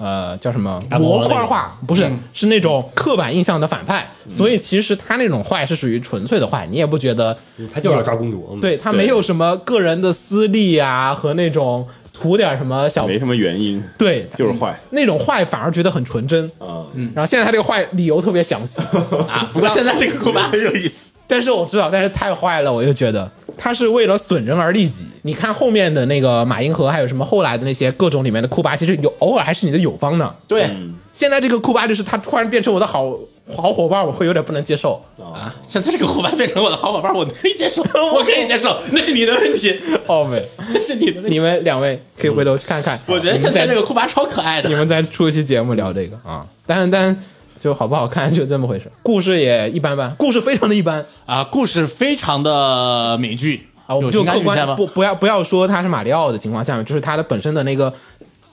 [0.00, 1.78] 呃，叫什么模块化？
[1.86, 4.10] 不是，是那种刻板印象的反派。
[4.26, 7.36] 所以其实他那种坏是属于纯粹的坏，你也不觉得
[7.72, 8.48] 他就是要抓公主。
[8.52, 16.50] 嗯，对他没有什么个人的私利啊和那种图点什么小没什么原因，对，就是坏那种坏反而觉得很纯真。
[16.58, 16.86] 啊。
[17.14, 18.80] 然后现在他这个坏理由特别详细，
[19.28, 21.12] 啊，不过现在这个 库巴很有意思。
[21.30, 25.06] 但是我知道，但是太坏了，我就觉得他是为了损人而利己。
[25.22, 30.34] 你看后面的那个马银河，还有什么后来的那些各种里面的库巴，其实有偶尔还是你的友方呢。
[30.48, 30.66] 对
[31.12, 33.16] 现在这个库巴就是他突然变成我的好
[33.54, 35.02] 好伙伴，我会有点不能接受。
[35.18, 37.82] 啊，现在这个库巴变成我的好伙伴， 我可以接受，
[38.14, 41.30] 我可以接受，那是你的问题，哦 没，那是你的问题。
[41.30, 42.98] 你们两位可以回头去看看。
[43.06, 44.68] 我觉得现在这个库巴超可爱的。
[44.68, 47.16] 你们再出一期节目聊这个啊，但但
[47.60, 51.04] 就好不好看就这么回事， 故事也一般般，故事非常的一般。
[51.26, 53.68] 啊，故事非常的美剧。
[53.86, 54.40] 啊，我们就客？
[54.40, 57.92] 观不不要不要说它是马里奥的情况下面，就是它的本身的那个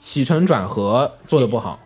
[0.02, 1.80] 起承转合做的不好，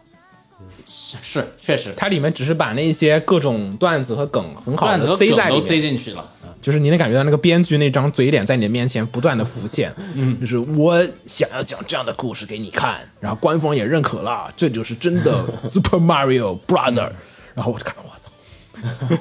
[0.86, 6.29] 是，确实，它里面只是把那些各种段子和梗很好的塞在里面，塞进去了。
[6.62, 17.10] 就是你能感觉到那个编剧那张嘴脸在你的面前不断的浮现，嗯，就是我想要讲这样的故事给你看，然后官方也认可了，这就是真的 Super Mario Brother，
[17.56, 19.17] 然后我就看，我操，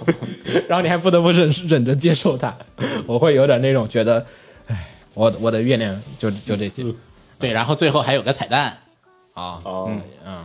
[0.68, 2.56] 然后你还不得不忍忍着接受它，
[3.06, 4.26] 我会有点那种觉得，
[4.66, 6.84] 哎，我我的月亮就就这些。
[7.38, 8.78] 对，然后最后还有个彩蛋，
[9.32, 9.90] 啊，哦，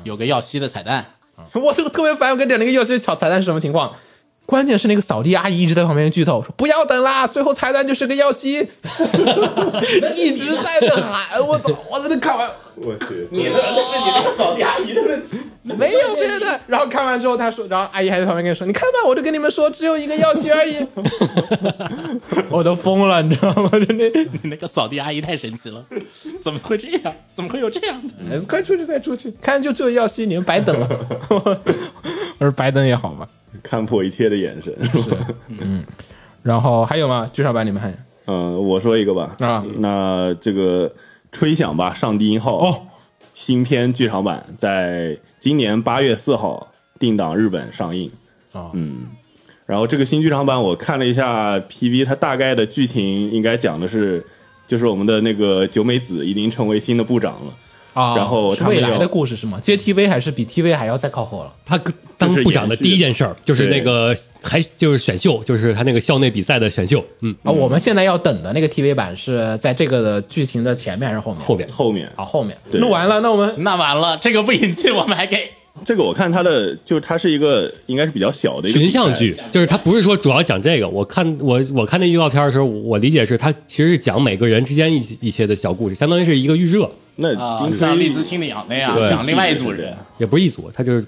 [0.06, 1.06] 有个耀西的彩蛋。
[1.52, 3.94] 我这个特别烦，我跟你讲那个耀西巧彩蛋是什么情况？
[4.46, 8.54] 关键是那个扫地阿姨一直在旁边剧透说不要等啦，最后彩蛋就是个耀西，
[10.16, 11.74] 一直在那喊，我操！
[11.92, 15.40] 我在那看完，我去，你的那是你那个扫地阿姨的问题。
[15.64, 16.60] 没有别的。
[16.68, 20.76] 然后看完之后，他说，然后阿姨还在旁边跟你说，你看吧，我就跟你们说，只有一个耀西而已。
[22.50, 23.70] 我都疯了，你知道吗？
[23.72, 24.08] 就那，
[24.44, 25.84] 你那个扫地阿姨太神奇了，
[26.40, 27.16] 怎么会这样？
[27.34, 28.14] 怎么会有这样的？
[28.32, 29.34] 哎快出去，快出去！
[29.42, 30.88] 看就只有耀西，你们白等了。
[31.30, 33.28] 我说白等也好吧。
[33.64, 34.74] 看破一切的眼神。
[36.44, 37.30] 然后还有吗？
[37.34, 37.94] 剧场版你们还
[38.28, 39.36] 嗯，我说一个吧。
[39.40, 40.94] 啊那这个
[41.32, 42.82] 吹响吧，上帝音号哦，
[43.34, 48.12] 新片剧场版在今年八月四号定档日本上映。
[48.52, 49.08] 哦嗯，
[49.66, 54.26] 然后这个新剧场版我看了一下 PV，它大概的剧情应该讲的是，
[54.68, 57.54] 就是我们的那个九美子已经成为新的部长了。
[57.94, 59.60] 啊，然后未来的故事是吗？
[59.60, 61.54] 接 TV 还是比 TV 还要再靠后了？
[61.66, 61.78] 他
[62.18, 67.04] 当部长的第一件事儿就是那个还就是选秀，就是他那个校内比赛的选秀。
[67.22, 71.42] 嗯，啊，我们现在要等的那个 TV 版是在这个的剧情的前面还是后面？
[71.42, 72.58] 后面后面啊，后面。
[72.72, 75.50] 对录完了，那我们那完了，这个不引进，我们还给
[75.84, 80.88] 这个我看它的就是它是一个应该是比较小的一个群像剧，就是他不是说主要讲这个。
[80.88, 91.06] 我看我我看那预告片的时候，我理解是他其实是讲每个人之间一一些的小故事，相当于是一个预热，那像飞栗子青鸟那样讲另外一组人也不是一组，他就是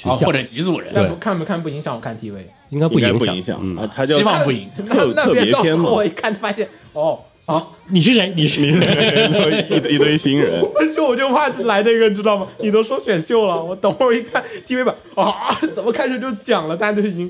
[0.00, 2.38] 群群啊，像或，者几组人，但不看不看不影响我看 TV。
[2.70, 3.18] 应该不应该影响。
[3.18, 4.84] 不影响嗯，啊，它叫希望不影响。
[4.86, 8.32] 特那特别告诉别篇嘛我，一看发现哦啊，你是谁？
[8.36, 12.46] 你是一堆一堆新人，而 且我就怕来这个，你知道吗？
[12.60, 16.76] 你都说选秀了，我等会儿一看 TV 版啊，怎么开始就讲了？
[16.76, 17.28] 大家都已经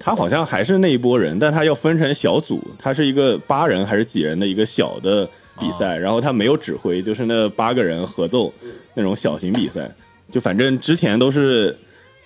[0.00, 5.24] 他好像还是那一波人，但他要分成小组，他是一个八人还是几人的一个小的
[5.60, 8.52] 比赛，然后他没有指挥，就是那八个人合奏
[8.94, 9.88] 那种小型比赛。
[10.32, 11.78] 就反正之前都是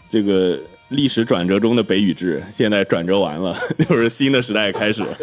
[0.08, 3.54] 这个历史转折中的北宇治，现在转折完了，
[3.88, 5.02] 就是新的时代开始。
[5.02, 5.08] 啊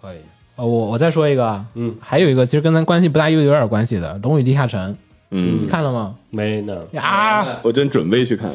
[0.00, 0.18] 可以。
[0.56, 4.92] 呃，我我再说一个啊，嗯，还有一个其实跟咱关系不大，又有点关系的《龙与地下城》，
[5.30, 6.14] 嗯你，看了吗？
[6.30, 8.50] 没呢，呀，我真准备去看，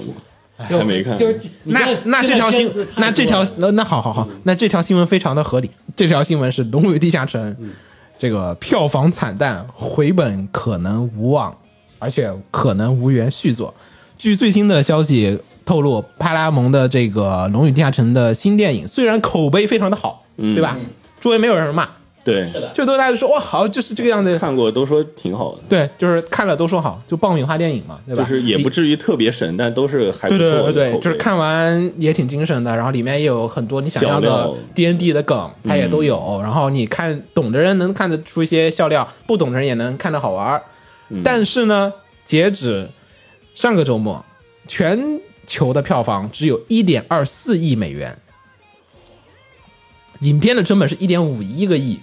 [0.58, 1.18] 还没看。
[1.18, 5.70] 就是那那这条新那这条那那好好好，那这条新闻非常的合理。
[5.96, 7.54] 这条新闻是《龙与地下城》
[8.18, 11.56] 这个票房惨淡，回本可能无望，
[12.02, 13.72] 而且可能无缘续作。
[14.18, 20.76] 据最新的消息透露，派拉蒙的这个《龙与地下城》的新电影虽然口碑非常的好，对吧？
[21.20, 21.88] 周围没有人骂，
[22.24, 24.38] 对，是的就都大家说哇好，就是这个样子。
[24.40, 28.24] 看过都说挺好的，对，就是看了都说好，就爆米花电影嘛，对吧？
[28.24, 36.40] 就是也不至于特别神，但都是还不对错的对对对，就是看完也挺精神的，然后里面也有很多你想要的 D N D 的梗，它也都有。
[36.42, 40.62] 然后你看懂的人能看得出一些笑料，不懂的人也能看得好玩
[41.18, 41.22] 儿。
[41.24, 41.94] 但是呢，
[42.26, 42.90] 截止
[43.54, 44.24] 上个周末，
[44.68, 48.18] 全球的票房只有一点二四亿美元，
[50.22, 52.00] 影片的成本是一点五一个亿，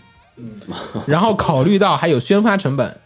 [1.07, 3.01] 然后考虑到还有宣发成本。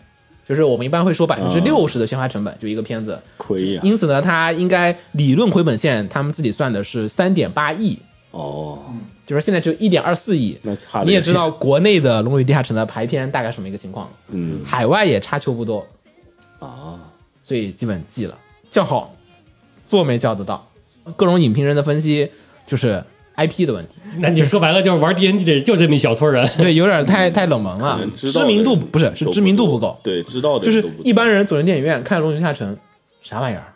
[0.49, 3.81] 就是我们一般会说百分之六十的宣发成本，就一个片子，亏呀。
[3.85, 7.97] 因此呢，它应该理论回本线，他们自己算的是三点八亿，
[8.33, 8.83] 哦，
[9.27, 10.59] 就是现在只有一点二四亿。
[10.63, 14.61] 那差你也知道，国内的《龙与地下城》的排片大概什么一个情况，嗯。
[14.65, 15.87] 海外也差球不多，
[16.59, 17.01] 啊，
[17.43, 18.39] 所以基本记了。
[18.71, 19.15] 叫好，
[19.85, 20.69] 做没叫得到。
[21.17, 22.31] 各种影评人的分析
[22.67, 23.03] 就是
[23.37, 32.77] IP 的问题，那你说白了就是玩 D N D 的人就这么一小撮人， 对，有点太太冷门了，知名度不是是知名度不够，对，知道的就是一般人走进电影院看《龙与地下城》，
[33.23, 33.75] 啥玩意儿，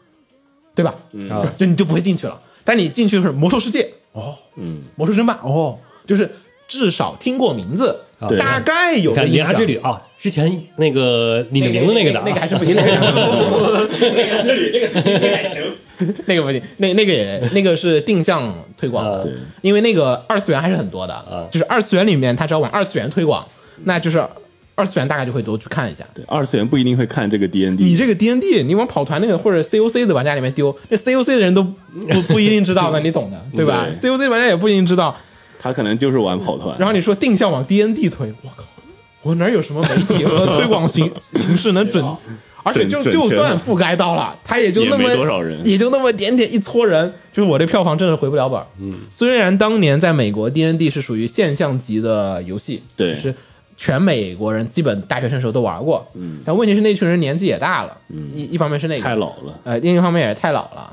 [0.74, 0.94] 对吧？
[1.30, 2.40] 啊就你就不会进去了。
[2.64, 3.88] 但你进去是魔兽世界。
[4.12, 6.30] 哦，嗯，魔兽争霸哦，就是
[6.66, 8.38] 至少听过名字，对。
[8.38, 9.54] 大概有个印象。
[9.54, 15.62] 之旅》啊，之前那个你的名字那个的啊，那个还是不行， 那个之旅那个是新感情，
[16.26, 19.18] 那个不行，那那个也那个是定向推广的。
[19.20, 19.24] 啊，
[19.62, 23.46] 因为那个二次元还是很多的，就是二次元里面他只要往二次元推广，
[23.84, 24.24] 那就是
[24.76, 26.04] 二次元大概就会多去看一下。
[26.14, 33.00] 对，二次元不一定会看这个 D N D 你这个 D N D，你往跑团那个或者 C O C 的玩家里面丢，那 C O C 的人都不不一定知道的，
[33.02, 35.16] 你懂的，对吧？C O C 玩家也不一定知道。
[35.58, 36.76] 他可能就是玩跑团。
[36.78, 38.64] 然后你说定向往 D N D 推，我靠，
[39.22, 42.04] 我哪有什么媒体和推广形 形式能准？
[42.62, 48.60] 而且就就算覆盖到了，他也就那么也没多少人也就那么点点一撮人，就是我这票房真的回不了本。
[48.80, 53.34] 嗯，虽然当年在美国 D N D 是属于现象级的游戏，对就是
[53.76, 56.06] 全美国人基本大学生时候都玩过。
[56.14, 59.02] 嗯，但问题是那群人年纪也大了，嗯，一一方面是那个。
[59.02, 60.92] 太老了，呃，另一方面也是太老了，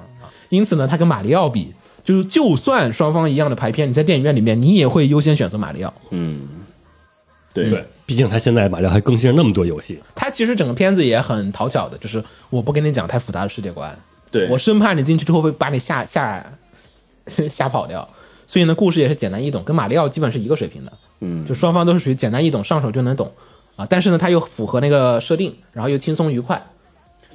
[0.50, 5.94] 因此呢，他跟马里奥比，就是就算双方一样的排片，你在电影院里面，你也会优先选择马里奥。
[6.12, 6.48] 嗯，
[7.54, 7.70] 对。
[7.70, 13.98] 对，毕竟他现在马里奥还更新了那么多游戏，他其实整个片子也很讨巧的，就是我不跟你讲太复杂的世界观，
[14.30, 16.46] 对，我生怕你进去之后会把你吓吓
[17.50, 18.08] 吓跑掉。
[18.46, 20.92] 所以呢，故事也是简单易懂，跟马里奥基本是一个水平的，
[21.24, 23.32] 嗯就双方都是属于简单易懂，上手就能懂
[23.76, 23.88] 啊。
[23.90, 26.62] 但是呢，它又符合那个设定，然后又轻松愉快。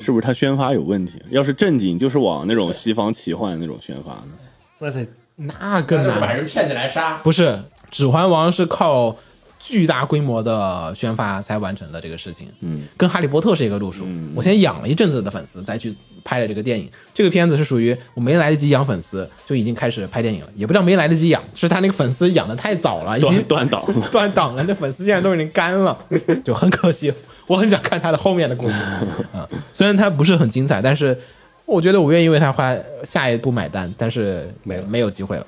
[0.01, 1.20] 是不是他宣发有问题？
[1.31, 4.38] 要是正经，就是往那种西方奇幻那种宣发呢？
[4.79, 7.18] 哇塞，那更难把，人骗起来杀。
[7.18, 7.48] 不是
[7.90, 9.16] 《指环王》是靠
[9.58, 14.06] 巨大规模的宣发才完成的这个事情，嗯，跟《哈利波特》是一个路数。
[14.34, 15.94] 我先养了一阵子的粉丝，再去
[16.24, 16.88] 拍了这个电影。
[17.12, 23.94] 这个片子是属于我没来得及养粉丝，就已经开始拍电影了，也不知道没来得及养，是他那个粉丝养的太早了， 已经断断档。
[24.12, 25.98] 断档了，那粉丝现在都已经干了，
[26.44, 27.12] 就很可惜。
[27.46, 28.74] 我很想看他的后面的故事
[29.32, 31.18] 啊，虽然他不是很精彩，但是
[31.64, 35.46] 我觉得我愿意为他花下一步买单，但是没了没有机会了。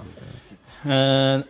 [0.84, 1.44] 嗯，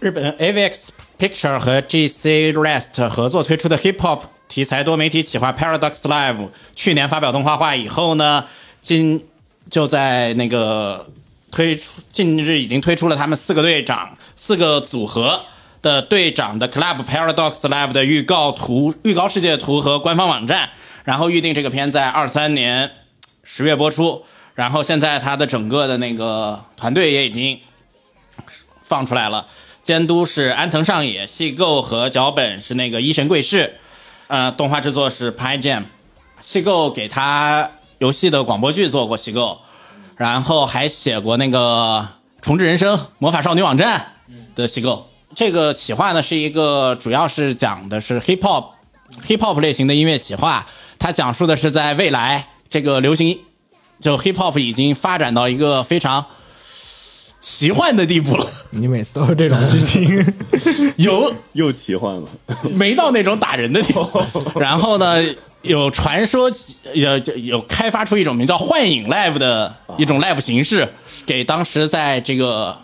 [0.00, 0.88] 日本 AVX
[1.18, 8.44] Picture 和 GC Rest 合作推出的 Hip Hop 题材多媒体企划 Paradox Live，去年发表动画化以后呢，
[8.82, 9.26] 今
[9.68, 11.10] 就在那个
[11.50, 15.44] 推出，近日已经推出了他们四个队长、四个组合
[15.82, 20.70] 的队长的 Club Paradox Live 的预告图、预告世界图和官方网站，
[21.02, 22.92] 然后预定这个片在二三年
[23.42, 24.24] 十月播出。
[24.54, 27.60] 然后现在他的整个的那个团队也已经
[28.82, 29.46] 放出来了，
[29.88, 33.78] 监督是安藤尚野，戏构和脚本是那个一神贵士，
[34.26, 35.84] 呃，动画制作是 Pi Jam，
[36.42, 39.60] 戏构给他游戏的广播剧做过戏构，
[40.16, 42.06] 然后还写过那个
[42.44, 44.12] 《重置人生》《魔法少女网站》
[44.54, 45.08] 的戏构。
[45.34, 48.66] 这个企划呢是一个主要是讲的是 hip hop
[49.26, 50.66] hip hop 类型的音乐企划，
[50.98, 53.40] 它讲述的是在未来这个流行
[54.00, 56.26] 就 hip hop 已经发展到一个非常
[57.40, 60.34] 奇幻的地步了，你每次都是这种剧情，
[60.96, 61.34] 有。
[61.52, 62.28] 又奇幻了，
[62.74, 64.08] 没到那种打人的地步。
[64.60, 65.16] 然后呢，
[65.62, 66.48] 有传说
[66.94, 70.88] 有就有开发出一种名叫幻影 live 的一种 live 形式，
[71.26, 72.78] 给当时在这个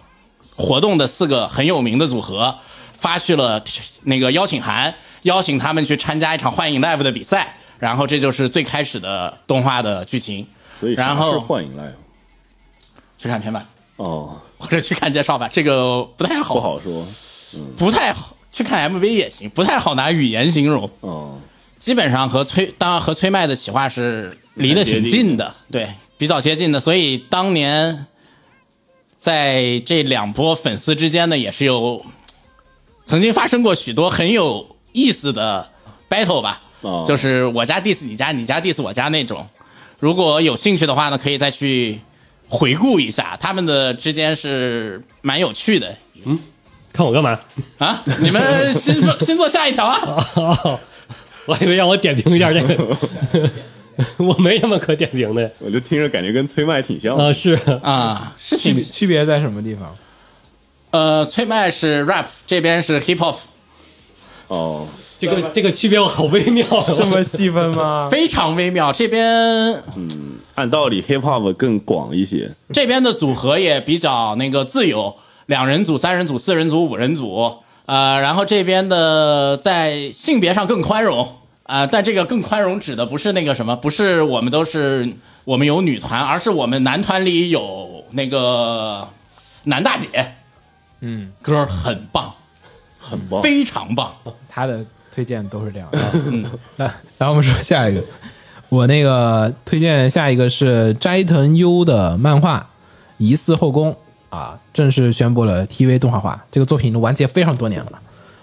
[0.56, 2.58] 活动的四个很有名的组合
[2.98, 3.62] 发去了
[4.02, 4.92] 那个邀请函，
[5.22, 7.56] 邀请他们去参加一场幻影 live 的比赛。
[7.78, 10.44] 然后这就是最开始的动画的剧情。
[10.80, 11.92] 所以啥然后是幻影 live
[13.18, 13.64] 去看片版
[13.96, 17.06] 哦，或者去看介绍吧，这个不太好，不好说
[17.76, 18.36] 不太好。
[18.52, 20.88] 去看 MV 也行，不太好拿语言形容。
[21.00, 21.40] 哦，
[21.80, 26.78] 基本上和崔当然和崔麦的企划是离得挺近的，对，比较接近的。
[26.78, 28.06] 所以当年
[29.18, 32.04] 在这两波粉丝之间呢，也是有
[33.04, 35.68] 曾经发生过许多很有意思的
[36.08, 39.48] battle 吧，哦就是我家 diss 你家，你家 diss 我家那种。
[39.98, 41.98] 如果有兴趣的话呢，可以再去
[42.54, 45.94] 回顾一下，他们的之间是蛮有趣的
[46.24, 46.38] 嗯
[46.92, 47.38] 看我干嘛？
[47.78, 48.02] 啊。
[48.20, 50.00] 你们先做先做下一条啊。
[50.36, 50.80] 哦，
[51.46, 52.98] 我还以为让我点评一下这个，
[54.24, 57.32] 我没什么可点评的我就听着感觉跟催麦挺像的啊。
[57.32, 57.52] 是
[57.82, 59.96] 啊，是区别区别在什么地方？
[60.92, 63.36] 呃，催麦是 rap，这边是 hip hop，
[64.46, 64.86] 哦，
[65.18, 66.84] 这个这个区别我好微妙啊。
[66.86, 68.08] 这么细分吗？
[68.12, 68.92] 非常微妙。
[68.92, 69.24] 这边
[69.96, 70.08] 嗯
[70.54, 77.56] 按道理 hip hop 更广一些，这边的组合也比较那个自由，两人组、三人组、四人组、五人组，
[77.86, 85.12] 呃，然后这边的在性别上更宽容，啊，但这个更宽容指的不是那个什么，不是我们都是
[85.44, 89.08] 我们有女团，而是我们男团里有那个
[89.64, 90.34] 男大姐，
[91.00, 92.32] 嗯，歌很棒，
[92.98, 93.42] 很棒。
[93.42, 94.14] 非常棒，
[94.48, 95.98] 他的推荐都是这样的。
[96.32, 96.44] 嗯，
[96.76, 98.02] 来，来我们说下一个。
[98.68, 102.58] 我那个推荐下一个是斋藤优的漫画
[103.18, 103.92] 《疑似后宫》
[104.36, 106.44] 啊，正式宣布了 TV 动画化。
[106.50, 107.92] 这个作品完结非常多年了，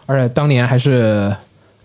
[0.06, 1.36] 而且当年还是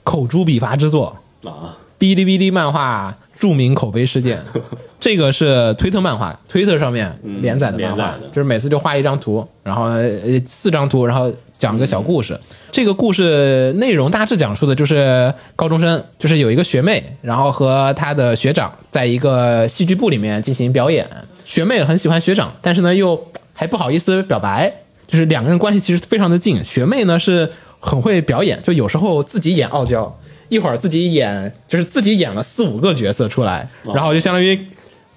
[0.04, 4.40] 口诛笔伐之作，啊，哔哩哔哩漫画著名口碑事件。
[5.00, 12.38] 这个是推特漫画，推特上面连载的漫画，就是每次就画一张图，然后呃四张图，然后讲个小故事。
[12.70, 21.08] 这个故事内容大致讲述的就是高中生，就是有一个学妹，然后和她的学长在一个戏剧部里面进行表演。
[21.44, 24.72] 学妹很喜欢学长，但是呢又还不好意思表白，
[25.06, 26.64] 就是两个人关系其实非常的近。
[26.64, 34.58] 学妹呢是很会表演，就有时候自己演傲娇，一会儿自己演就是自己演了四五个角色出来，然后就相当于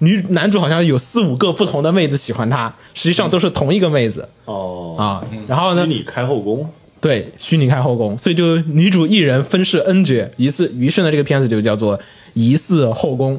[0.00, 4.28] 女男主好像有四五个不同的妹子喜欢他，实际上都是同一个妹子。
[4.44, 5.24] 哦，啊。
[5.46, 5.84] 然后呢？
[5.84, 6.68] 虚，拟开后宫，
[7.00, 11.96] 对，虚拟开后宫，所以就女主一人分饰 N 角，于是于是呢，这个片子就叫做
[12.34, 13.36] 《疑似后宫》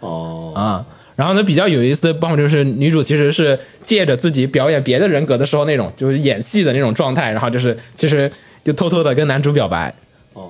[0.00, 0.86] 哦，啊。
[1.16, 8.30] 然后呢，比较有意思的办法就是女主其实是借着自己表演别的人格的时候那种就是演戏的那种状态，然后就是其实
[8.62, 9.94] 就偷偷的跟男主表白，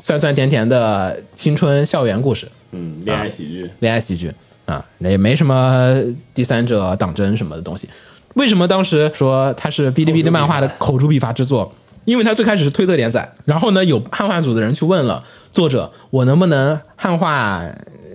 [0.02, 2.48] 酸酸甜甜的青春校园故事。
[2.72, 4.32] 嗯，恋爱喜剧，恋爱喜剧
[4.66, 5.94] 啊，也没什么
[6.34, 7.88] 第三者党争什么的东西。
[8.34, 11.72] 为什么当时说它是哔哩哔哩漫画的口诛笔伐之作？
[12.04, 17.62] 因为它最开始是推特连载，然后呢，有汉化组的人去问了作者，我能不能汉化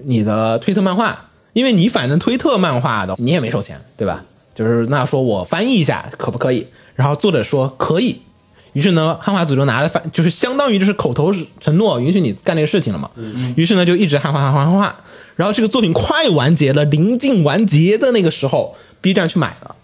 [0.05, 1.25] 你的推特漫画？
[1.53, 4.23] 因为你反正推特漫画的你也没收钱，对吧？
[4.55, 6.67] 就是那说我翻译一下可不可以？
[6.95, 8.21] 然后作者说可以，
[8.71, 13.09] 于是呢，汉化组就拿了翻，就是相当于就是口头承诺允许你干这个事情了嘛。
[13.55, 14.95] 于是呢，就一直汉化汉化汉化。
[15.41, 19.75] 然后这个作品快完结了，临近完结的那个时候，B 站去买了。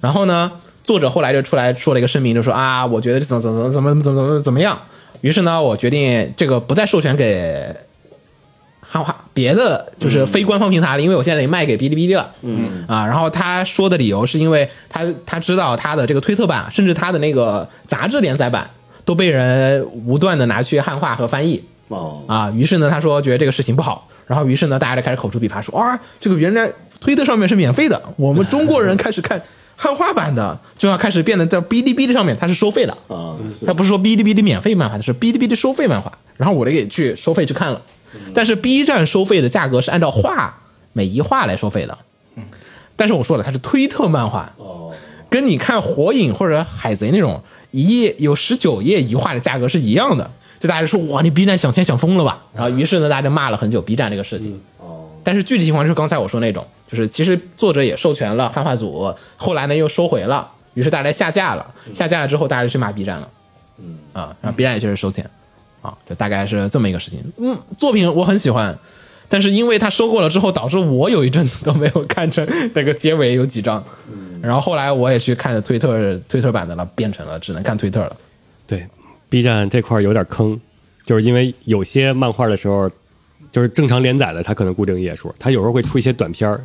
[0.00, 0.52] 然后呢，
[0.82, 4.80] 作者后来就出来说了一个声明，就说啊，我觉得怎么怎么怎么怎么怎么怎么怎么样。
[5.20, 7.76] 于是呢，我决定这个不再授权给
[8.80, 12.30] 汉化别的就是非官方平台了，因为我现在也卖给哔哩哔哩了。
[12.40, 18.70] 嗯啊，然后他说的理由是因为他他知道他的这个推特版，甚至他的那个杂志连载版
[19.04, 21.62] 都被人无断的拿去汉化和翻译。
[21.88, 26.70] 哦，啊，于是呢，他说觉得这个事情不好，然后于是呢，大家就开始口诛笔伐，说啊，这个原来
[27.00, 29.42] 推特上面是免费的，我们中国人开始看
[29.74, 33.34] 汉化版的，就要开始变得在哔哩哔哩上面它是收费的，啊，
[33.66, 37.82] 它不是说哔哩哔哩免费漫画，它是哔哩哔哩收费漫画，然后我就给去收费去看了，
[38.32, 40.60] 但是 B 站收费的价格是按照画
[40.92, 41.98] 每一画来收费的，
[42.94, 44.92] 但是我说了，它是推特漫画，哦，
[45.28, 50.30] 跟你看火影或者海贼那种一页有十九页一画的价格是一样的。
[50.60, 52.44] 就大家就说哇，你 B 站想钱想疯了吧？
[52.54, 54.60] 然后于是呢，大家就骂了很久 B 站这个事情。
[54.78, 63.28] 哦，但是具体情况就是刚才我说那种，就是其实作者也授权了汉化组，后来呢又收回了，于是大家下架了，下架了之后大家就去骂 B 站了。
[63.78, 65.28] 嗯啊，然后 B 站也确实收钱，
[65.80, 67.24] 啊，就大概是这么一个事情。
[67.38, 68.78] 嗯，作品我很喜欢，
[69.30, 73.82] 但是因为他收购了之后，导致我有一阵子都没有看成那个结尾有几章。
[74.42, 78.16] 然后后来我也去看了推特推特版的了，变成了只能看推特了。
[78.66, 78.86] 对
[79.30, 80.60] ，B 站这块儿有点坑，
[81.06, 82.90] 就是因为有些漫画的时候，
[83.50, 86.60] 就是正常连载的，它可能固定页数，它有时候会出一些短片儿。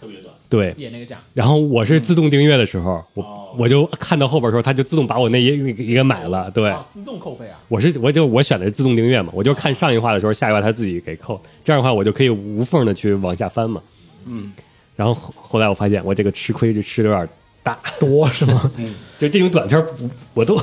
[0.00, 0.32] 特别短。
[0.48, 6.48] 对，演那个奖，然后我是自动订阅的时候，我我就看到后边的时候，它就自动把我那一一个买了。
[6.52, 7.58] 对，自动扣费啊。
[7.66, 13.82] 我是我就我选的是自动订阅嘛，我就看上一话的时候，下一话它自己给扣，这样的话我就可以无缝的去往下翻嘛。
[14.26, 14.52] 嗯，
[14.94, 17.28] 然后后后来我发现我这个吃亏就吃的有点
[17.64, 18.70] 大，多是吗？
[19.18, 20.56] 就这种短片儿不我都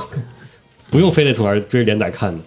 [0.94, 2.40] 不用非得从那儿追连载看的。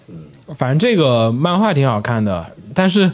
[0.57, 3.11] 反正这个漫画挺好看的，但是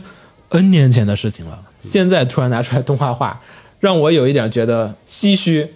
[0.50, 3.40] N 年前的事情了，现在突然拿出来动画化，
[3.80, 5.72] 让我有一点觉得唏嘘。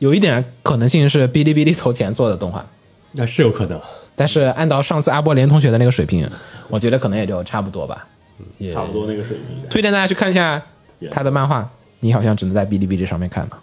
[0.00, 2.66] 有一点可能性是哔哩哔哩投钱做的动画，
[3.12, 3.80] 那是有可能，
[4.16, 6.28] 但是按照上次阿波连同学的那个水平，
[6.68, 8.04] 我觉得可能也就差不多吧。
[8.58, 9.70] 也差不多那个水平。
[9.70, 10.60] 推荐大家去看一下
[11.08, 11.70] 他的漫画，
[12.00, 13.62] 你好像只能在哔哩哔哩上面看吧，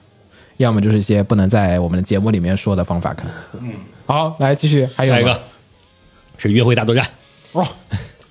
[0.55, 3.29] 要么就是一些不能在我们的节目里面说的方法看。
[3.59, 3.73] 嗯，
[4.09, 5.39] 好，来继续，还有一个。
[6.35, 7.05] 是约会大作战。
[7.51, 7.69] 哇，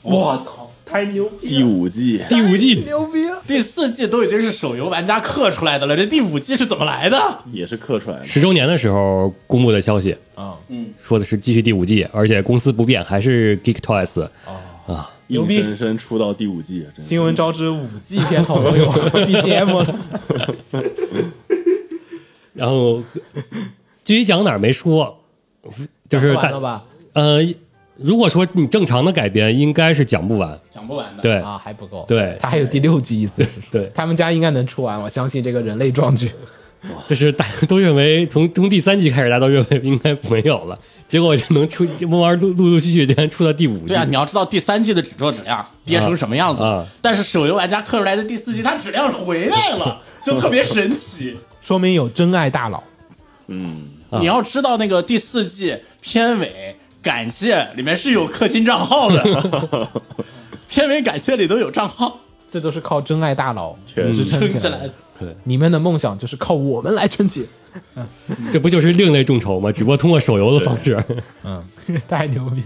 [0.02, 2.20] 我操，太牛逼第五季。
[2.28, 3.40] 第五季，牛逼了！
[3.46, 7.16] 第四季都已经是手游玩家刻出来的了，这第五季是怎么来的？
[7.52, 10.58] 也是刻出来的，十周年的时候公布的消息，啊，
[11.00, 14.28] 说的是继续第五季，而且公司不变，还是 Geek Toys。
[14.88, 15.58] 啊，牛逼。
[15.58, 19.94] 人生生出到第五季，新闻招之五 G 片头都有 BGM 了。
[22.52, 23.00] 然后
[24.04, 25.20] 具体讲哪儿没说，
[26.08, 26.82] 就是大？
[27.14, 27.40] 呃，
[27.96, 30.58] 如果说你正常的改编，应该是讲不完。
[30.70, 31.22] 讲不完的。
[31.22, 32.04] 对啊，还不够。
[32.06, 35.00] 对他还有第六季，意思是 对，他们家应该能出完。
[35.00, 36.30] 我相信这个人类壮举。
[37.08, 43.86] 就是大家都认为从从第三季开始，大家都认为应该没有了，结果就能出慢慢陆陆陆续续竟然出到第五季。
[43.88, 51.36] 对啊，你要知道第三季的制作质量跌成什么样子，啊啊但是手游玩家刻出来的第四季，它质量回来了，就特别神奇。
[51.60, 52.80] 说明有真爱大佬。
[53.48, 59.88] 嗯，啊你要知道那个第四季片尾感谢里面是有氪金账号的，
[60.68, 62.18] 片尾感谢里都有账号
[62.50, 64.48] 这都是靠真爱大佬确实撑起来的。
[64.48, 64.92] 撑起来的。
[65.44, 67.46] 你们的梦想就是靠我们来撑起。
[67.94, 68.06] 嗯
[68.50, 69.70] 这不就是另类众筹吗？
[69.70, 70.98] 只不过通过手游的方式。
[71.44, 71.62] 嗯，
[72.08, 72.62] 太牛逼！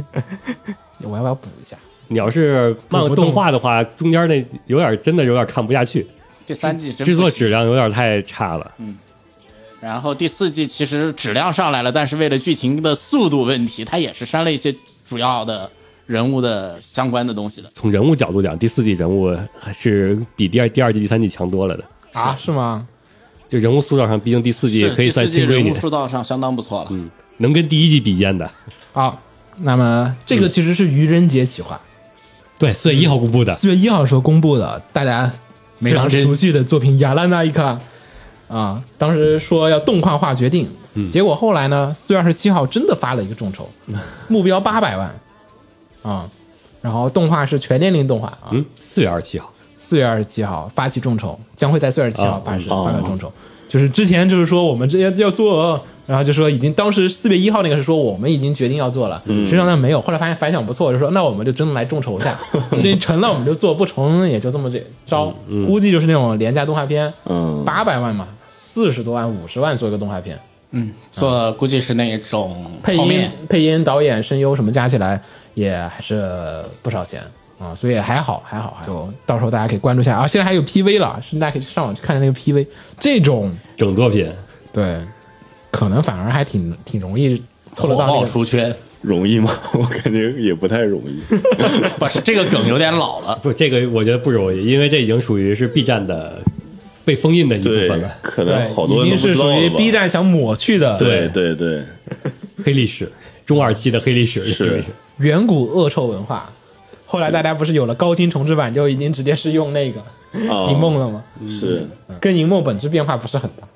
[1.02, 1.76] 我要不要补一下？
[2.08, 6.06] 你要是漫动动画的话，中间那有点真的有点看不下去，
[6.46, 8.70] 第三季制作质量有点太差了。
[9.82, 14.72] 然后第四季其实质量上来了，但是为了剧情的速度问题，它也是删了一些
[15.04, 15.68] 主要的
[16.06, 17.68] 人物的相关的东西的。
[17.74, 21.84] 从人物角度讲，第四季人物还是比第二、第二季、第三季强多了的。
[22.12, 22.38] 啊？
[22.40, 22.86] 是吗？
[23.48, 26.88] 就人物塑造上，毕竟第四季是可以算第四季亲闺女人物，塑造上相当不错了。
[26.92, 28.48] 嗯，能跟第一季比肩的。
[28.92, 29.20] 好，
[29.58, 31.80] 那么这个其实是愚人节企划，
[32.56, 35.32] 对，四月一号公布的，四月一号时候公布的，大家
[35.80, 37.72] 非常熟悉的作品《亚拉那伊卡》
[38.52, 40.68] 啊，当时说要动画化决定，
[41.10, 43.66] 结果后来呢，四月二十七号真的发了一个众筹，
[44.28, 45.18] 目标八百万
[46.02, 46.28] 啊，
[46.82, 53.32] 然后动画是全年龄动画啊，嗯，四月二十七号，四月二十七号发起众筹，将会在四月二十七号啊发始哦发表众筹。
[53.70, 62.36] 就是之前就是说我们这要要做，然后就说已经当时四月一号那个是说我们已经决定要做了，实际上呢没有，后来发现反响不错，就说那我们就真的来众筹一下，
[62.82, 65.32] 这成了我们就做，不成也就这么这招，
[65.66, 68.28] 估计就是那种廉价动画片，嗯，八百万嘛，
[68.72, 70.38] 四十多万五十万做一个动画片，
[70.70, 75.20] 嗯，做估计是那种配音、配音、导演、声优什么加起来
[75.52, 77.20] 也还是不少钱
[77.58, 80.26] 啊，所以还好还好，还好就到时候大家可以关注一下啊。
[80.26, 82.66] 现在还有 PV 了，是大家可以上网去看那个 PV。
[82.98, 84.32] 这种整作品，
[84.72, 84.98] 对，
[85.70, 87.42] 可能反而还挺挺容易
[87.74, 88.26] 凑得到那个。
[88.26, 88.74] 出圈。
[89.02, 89.50] 容易吗？
[89.74, 91.20] 我感觉也不太容易。
[91.98, 96.40] 不是这个梗有点老了，不，这个我觉得不容易，因为这已经属于是 B 站的
[97.04, 100.96] 被封印的一部分了，，可能，好多已经是人都不知道属于 B 站想抹去的。
[100.96, 101.82] 对对对，
[102.64, 103.10] 黑历史，
[103.44, 104.84] 中二期的黑历史，是是。
[105.18, 106.50] 远古恶臭文化。
[107.06, 110.00] 后来大家不是有了高清重制版，就已经直接是用那个
[110.48, 111.22] 啊银梦了吗？
[111.46, 111.86] 是。
[112.20, 113.66] 跟银梦本质变化不是很大，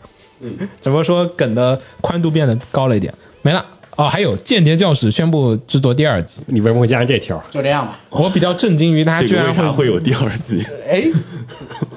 [0.41, 0.57] 嗯。
[0.81, 3.13] 只不过说梗的宽度变得高了一点。
[3.43, 3.65] 没了
[3.97, 7.43] 哦，还有《间谍教室》宣布制作第二季，你为什么会加上这条？
[7.51, 7.99] 就这样吧。
[8.11, 10.63] 我比较震惊于他居然会会有第二季？
[10.87, 11.03] 哎，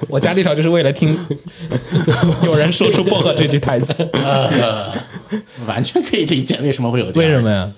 [0.08, 1.14] 我加这条就是为了听
[2.44, 4.92] 有人说出薄荷这句台词，呃，
[5.68, 7.70] 完全可以理解为什么会有为什么呀？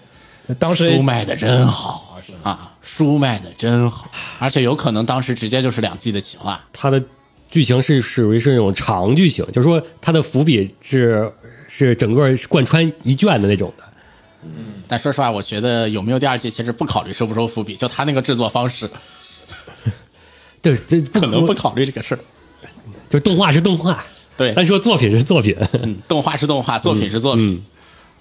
[0.58, 4.08] 当时书卖的真好啊，书卖的真好，
[4.38, 6.64] 而且有可能当时直接就是两季的企划。
[6.72, 7.02] 它的
[7.50, 11.28] 剧情是属于是那种长剧情，就是说它的伏笔是
[11.68, 13.82] 是整个贯穿一卷的那种的。
[14.88, 18.90] 但说实话，我觉得有没有第二季，其实不考虑收不收伏笔，就他那个制作方式，
[20.60, 22.20] 对这不可能不考虑这个事儿。
[23.08, 24.02] 就动画是动画，
[24.36, 27.62] 对，按说作品是作品，嗯，动画是动画，作品是作品，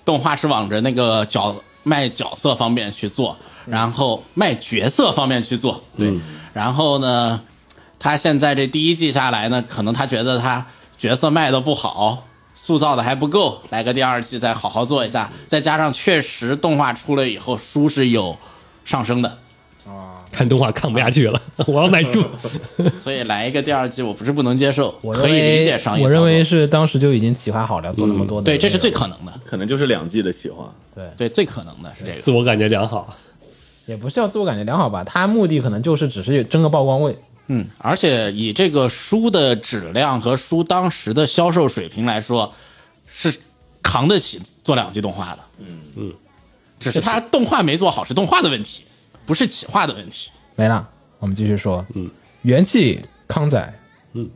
[0.04, 6.14] 动画是往着那个角卖角色方面去做，然后卖角色方面去做，对，
[6.54, 7.42] 然后呢，
[8.00, 10.68] 他现在这第一季下来呢，可能他觉得他
[10.98, 12.28] 角色卖的不好，
[12.64, 18.38] 塑造的还不够，来个第二季再好好做一下，再加上确实动画出了以后书是有
[18.86, 19.40] 上升的，
[20.32, 22.24] 看动画看不下去了， 我要买书。
[23.02, 30.72] 所以来一个第二季我不是不能接受，我可以理解商业我认为是当时就已经企划好了，做那么多的、对，这是最可能的，可能就是两季的企划。
[31.18, 32.22] 对，最可能的是这个。
[32.22, 33.12] 自我感觉良好，
[33.88, 37.18] 也不是要自我感觉良好吧，他目的可能就是只是争个曝光位。
[37.54, 42.54] 嗯，而且以这个书的质量和书当时的销售水平来说，
[43.08, 43.36] 是
[43.84, 45.40] 扛得起做两季动画的。
[45.60, 46.14] 嗯嗯，
[46.80, 48.86] 只是他动画没做好是动画的问题，
[49.26, 50.32] 不是企划的问题。
[50.56, 50.88] 没了，
[51.20, 51.86] 我们继续说。
[51.94, 52.10] 嗯，
[52.44, 53.80] 元气康仔，
[54.14, 54.30] 嗯，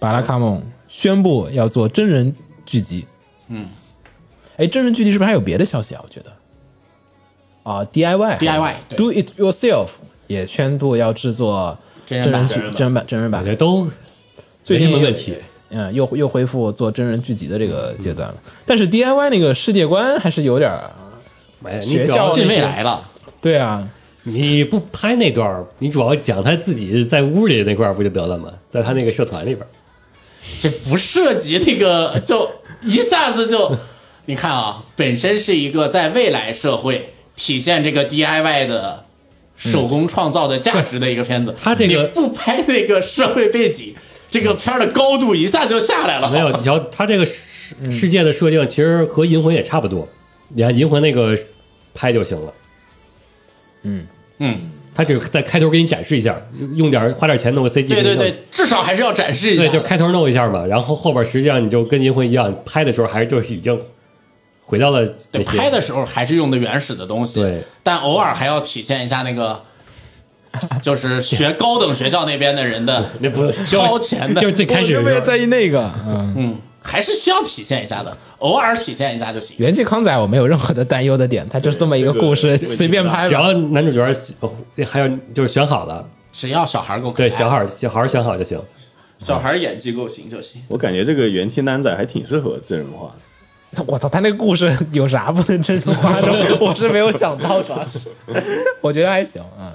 [0.00, 3.06] 巴拉卡蒙宣布要做真人剧集。
[3.46, 3.68] 嗯，
[4.56, 6.00] 哎，真人剧集是不是还有别的消息啊？
[6.02, 6.32] 我觉得
[7.62, 9.90] 啊，DIY DIY Do It Yourself
[10.26, 13.50] 也宣布要制作真人版剧真人版真人版感。
[13.50, 13.90] 觉都没
[14.64, 15.34] 最近什么问题。
[15.68, 18.34] 嗯，又又恢复做真人剧集的这个阶段了。
[18.64, 20.92] 但是 DIY 那个世界观还是有点儿，
[21.64, 23.04] 哎，你学主要校进未来了，
[23.40, 23.88] 对啊，
[24.22, 28.52] 你不拍那段儿，你主要讲他自己在屋里那块儿不就得了吗？
[28.70, 29.66] 在他那个社团里边儿，
[30.60, 32.48] 这不涉及那个，就
[32.82, 33.76] 一下子就，
[34.26, 39.05] 你看啊，本身是一个在未来社会体现这个 DIY 的
[39.56, 41.54] 手工创造的价值的一个片子。
[41.60, 43.94] 他这个不拍那个社会背景，
[44.30, 46.30] 这个片儿的高度一下就下来了。
[46.30, 50.08] 没有，你瞧他这个世世界的设定，其实和银魂也差不多。
[50.48, 51.36] 你看银魂那个
[51.94, 52.52] 拍就行了，
[53.82, 54.06] 嗯
[54.38, 56.40] 嗯，他只在开头给你展示一下，
[56.74, 59.62] 用点花点钱弄个 CG，对对对，至少还是要展示一下。
[59.62, 63.76] 对，就开头弄一下嘛，然后后边实际上你就跟银魂一样，拍的时候还是就是已经
[64.68, 69.62] 回到了对，拍的时候还是用的原始的东西，对，但偶尔还要体现一下那个，
[70.82, 79.56] 就是学高等学校那边的人的 那不超前的就是最开始的时候我特别在意那个，嗯，嗯，还是需要体现一下的，偶尔体现一下就行。
[79.58, 83.28] 元气康仔我没有任何的担忧的点，他就是这么一个故事，这个随便拍吧。
[83.28, 84.02] 只要男主角
[84.40, 88.60] 呃还有就是选好了，只要小孩够可爱，对小孩小孩选好就行。
[89.18, 90.60] 小孩演技够行就行。
[90.68, 93.14] 我感觉这个元气男仔还挺适合真人化的。
[93.86, 96.56] 我操，他那个故事有啥不能真人化的？
[96.60, 98.00] 我是没有想到，主要是
[98.80, 99.72] 我觉得还行啊。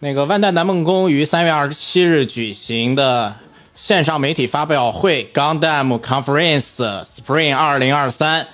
[0.00, 3.34] 那个万代南梦宫于三月二十七日举行的
[3.76, 8.46] 线上媒体发表会 Gundam Conference Spring 二零二三，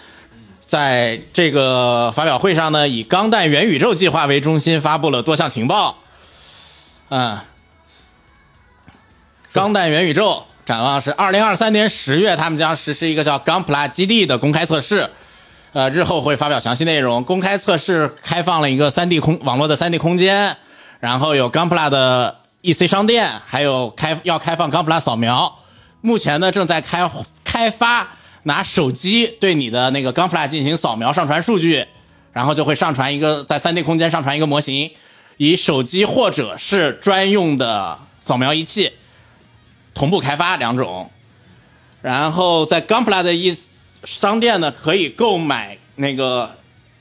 [0.67, 5.99] 在这个发表会上呢，以钢弹元宇宙计划为中心，发布了多项情报。
[7.11, 7.39] 嗯，
[9.53, 15.09] 钢弹元宇宙展望是二零二三年十月，他们将实施一个叫 Gunpla 基地的公开测试。
[15.73, 17.23] 呃，日后会发表详细内容。
[17.23, 20.57] 公开测试开放了一个 3D 空网络的 3D 空间，
[20.99, 25.61] 然后有 Gunpla 的 EC 商店，还有开要开放 Gunpla 扫描。
[26.01, 27.09] 目前呢，正在开
[27.45, 31.87] 开发拿手机对你的那个 Gunpla 进行扫描上传数据，
[32.33, 34.91] 然后就会上传一个在 3D 空间上传一个模型，
[35.37, 38.95] 以手机或者是专用的扫描仪器
[39.97, 41.11] 同步开发两种。
[42.03, 43.57] 然后在 Gunpla 的一
[44.05, 46.57] 商店呢，可以购买那个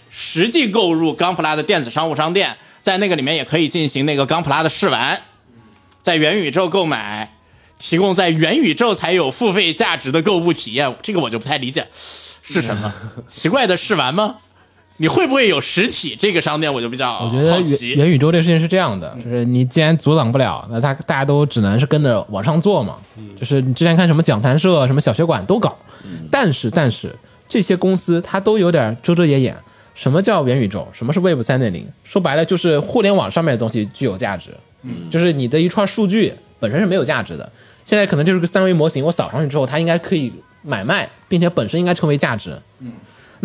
[0.10, 5.22] 实际购入 Gunpla 的电子商务商店，在那个里面也可以进行那个 Gunpla 的试玩，
[6.02, 7.34] 在元宇宙购买，
[7.78, 11.88] 提供在元宇宙才有付费价值的购物体验，这个我就不太理解
[12.42, 12.94] 是什么，
[13.28, 14.38] 奇怪的试玩吗？
[14.98, 16.74] 你会不会有实体这个商店？
[16.74, 17.98] 我就比较我觉得元。
[17.98, 22.98] 元宇宙这个事情是这样的，就是你既然阻挡不了，那他大家都只能是跟着往上做嘛。
[23.38, 25.78] 就是你之前看什么讲坛社、什么小学馆都搞，
[26.32, 27.16] 但是但是
[27.50, 29.56] 这些公司它都有点遮遮掩掩。
[29.94, 30.88] 什么叫元宇宙？
[30.92, 31.88] 什么是 Web 三点零？
[32.04, 34.50] 说白了就是互联网上面的东西具有价值，
[35.10, 37.50] 就是你的一串数据本身是没有价值的。
[37.86, 40.34] 现在可能就是个三维模型，我扫上去之后，它应该可以
[40.64, 42.58] 买卖，并且本身应该成为价值。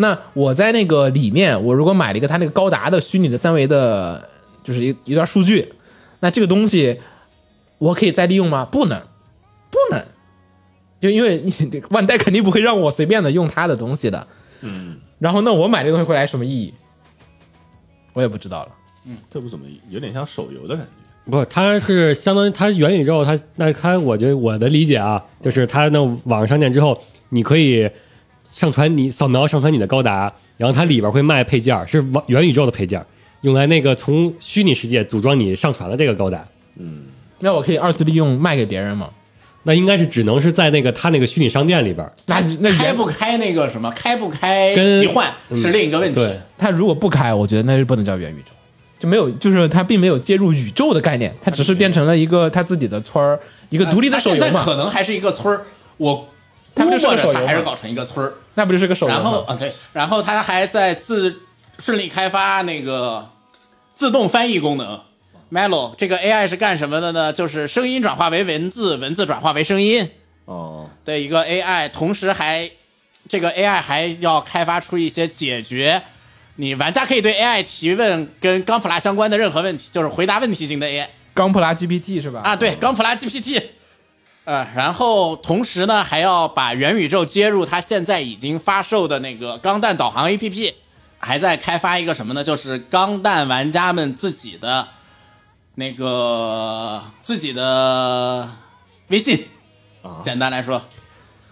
[0.01, 4.27] 那我在那个里面，我如果买了一个它那个高达的虚拟的三维的，
[4.63, 5.73] 就是一一段数据，
[6.19, 6.99] 那这个东西
[7.77, 8.65] 我可以再利用吗？
[8.65, 9.01] 不能，
[9.69, 10.03] 不能，
[10.99, 14.27] 就因为你万代肯定不会让我随便的用它的东西的。
[14.59, 16.73] 嗯，然后那我买这个东西回来什么意义？
[18.13, 18.71] 我也不知道了。
[19.05, 21.31] 嗯这不怎么有点像手游的感觉。
[21.31, 26.99] 不，它是相当于它元宇宙，它那它，我觉得我的理解啊，就是它那网上商店之后，
[27.29, 27.89] 你可以
[28.51, 33.05] 上传你扫描上传你的高达，然后它里边会卖配件儿，是元宇宙的配件儿，
[33.41, 36.45] 用来那个从虚拟世界组装你上传的这个高达。
[36.77, 37.03] 嗯，
[37.39, 39.09] 那我可以二次利用卖给别人吗？
[39.63, 42.11] 那应该是只能是在那个他那个虚拟商店里边。
[42.25, 46.15] 那那开不开那个什么，开不开跟集换是另一个问题。
[46.15, 48.51] 对，它如果不开，我觉得那就不能叫元宇宙，
[48.99, 53.39] 就没有，就是它并没有介入宇宙的概念，它只是变成了一个它自己的村儿，
[53.69, 55.61] 一个独立的手游嘛现在可，能还是一个村儿，
[55.97, 56.27] 我
[56.75, 58.33] 它不就是估摸个手游吗着它还是搞成一个村儿。
[58.55, 59.21] 那不就是个手游吗？
[59.21, 61.41] 然后啊，对，然后他还在自
[61.79, 63.29] 顺利开发那个
[63.95, 65.01] 自动翻译功能。
[65.51, 67.33] Melo 这个 AI 是干什么的呢？
[67.33, 70.09] 就是声音转化为文字，文字转化为声音
[70.45, 72.71] 哦，的一个 AI，同时还
[73.27, 76.01] 这个 AI 还要开发出一些解决
[76.55, 81.07] 你玩家可以对 AI 提问跟钢普拉相关的任何问题，就是回答问题型的 AI。
[81.33, 82.41] 钢普拉 GPT 是吧？
[82.43, 83.61] 啊，对，钢普拉 GPT。
[84.43, 90.73] 呃，然后同时呢，还要把元宇宙接入它现在已经发售的那个钢弹导航 APP，
[91.19, 92.43] 还在开发一个什么呢？
[92.43, 94.87] 就是钢弹玩家们自己的
[95.75, 98.49] 那个自己的
[99.09, 99.47] 微信。
[100.23, 100.81] 简单来说，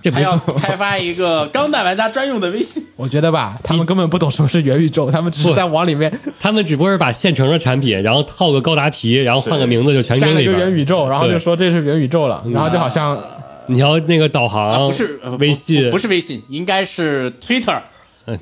[0.01, 2.83] 这不还要开发一个 钢弹玩家专用的微信。
[2.95, 10.59] 我觉得吧，他们根本不懂什么是元宇宙，他们只是在往里面 他们只不过是把现成的产品，然后套个高达题，然后换个名字就全扔里边儿。
[10.59, 13.21] 元宇宙，然后就说这是元宇宙了，然后就好像
[13.67, 17.79] 你要那个导航，啊，不是、呃微信，不不是微信，应该是 Twitter。
[18.25, 18.39] 嗯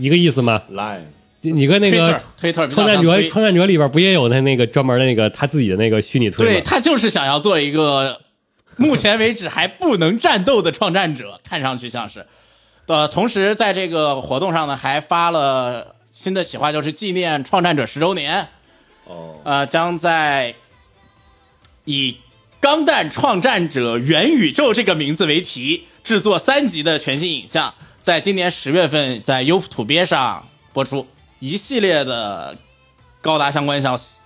[0.00, 1.00] 一个意思吗？Line
[1.40, 6.52] 你跟那个 Twitter，Twitter 创战者，推创战者里边不也有他那个专门的那个他自己的那个虚拟推吗？
[6.52, 8.18] 对他就是想要做一个
[8.88, 12.26] 目前为止还不能战斗的创战者，看上去像是。
[12.86, 18.48] 呃，同时在这个活动上呢，还发了新的企划，就是纪念创战者十周年。
[19.06, 20.54] 哦，呃，将在
[21.84, 22.12] 以
[22.60, 31.06] 《钢弹创战者元宇宙》这个名字为题，制作三集的全新影像，在今年十月份在优普土鳖上播出。
[31.38, 32.56] 一系列的
[33.20, 34.16] 高达相关消息。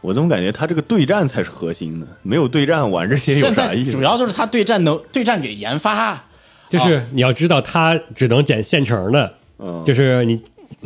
[0.00, 2.06] 我怎么感觉他这个对战才是核心呢？
[2.22, 3.92] 没有对战玩这些有啥意思？
[3.92, 6.24] 主要就是他对战能对战给研发，
[6.68, 10.40] 就是你要知道，他只能捡现成的，嗯，就是你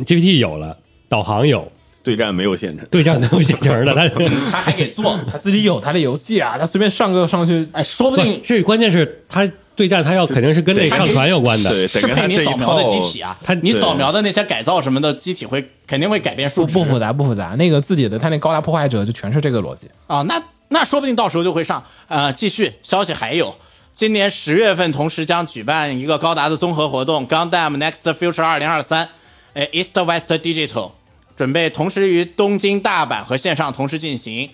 [0.05, 0.75] GPT 有了，
[1.07, 2.85] 导航有，对战没有现成。
[2.89, 4.07] 对战没有现成的，他
[4.51, 5.19] 他还给做。
[5.31, 11.69] 他自己有他的游戏啊，他随便上个上去，哎，说不定是关键是它对战，它要肯定是跟那上传有关的。
[11.69, 19.89] 对，是配你扫描的机体啊，它你扫描的那些改造什么的机体会肯定会改变数值不不复杂不复杂，那个自己的他那高达破坏者就全是这个逻辑。
[20.07, 21.83] 啊，那那说不定到时候就会上。
[22.07, 23.55] 呃，继续消息还有，
[23.95, 29.09] 今年十月份同时将举办一个高达的综合活动 Gundam Next Future 二零二三，
[29.53, 30.91] 哎，East West Digital
[31.35, 34.51] 准备同时于东京、大阪和线上同时进行。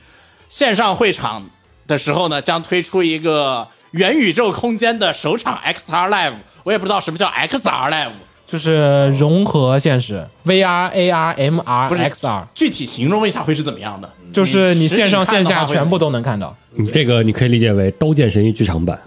[0.48, 1.50] 线上会场
[1.86, 6.34] 的时候呢，将推出一个元宇宙空间的首场 XR Live。
[6.64, 8.12] 我也不知道什么叫 XR Live，
[8.46, 14.12] 就是融合现实，VR、AR、MR、不是 XR，具体形容一下会是怎么样的？
[14.32, 16.12] 就是你线上线下全部都。
[16.12, 16.56] 能看到。
[16.72, 19.00] 你这个你可以理解为《刀剑神域》剧场版。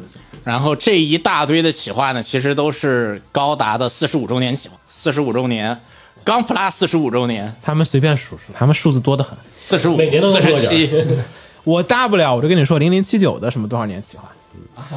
[0.43, 5.78] 然后这一大堆的企划呢，其实都是高达的四十五周年企划，四十五周年，
[6.24, 9.39] 钢普拉四十五周年，他们随便数数，他们数字多得很。
[9.61, 10.91] 四十五，每年都四十七，
[11.62, 14.24] 我大不了我就跟你说零零七九的什么多少年企划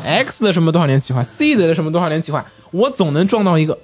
[0.03, 3.77] ，X 的什么多少年企划，C 的什么多少年企划，我总能撞到一个。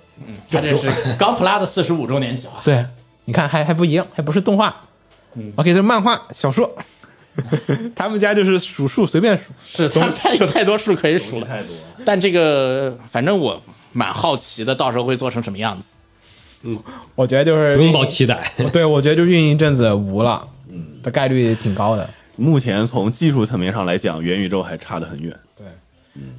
[0.49, 2.61] 它这是钢普拉的四十五周年企划。
[2.63, 2.85] 对，
[3.25, 4.75] 你看还还不一样，还不是动画。
[5.33, 6.75] 嗯 OK，这是漫画、小说，
[7.95, 9.43] 他们家就是数数随便数。
[9.65, 11.47] 是，他们太有太多数可以数了。
[11.47, 11.75] 太多，
[12.05, 13.59] 但这个反正我
[13.93, 15.93] 蛮好奇的，到时候会做成什么样子。
[16.63, 16.77] 嗯
[17.15, 22.07] 我觉得就是不用抱期待， 对，我觉得就运营一阵子无了，嗯的概率挺高的。
[22.35, 25.35] 目前从技术层面上来讲，元宇宙还差得很远。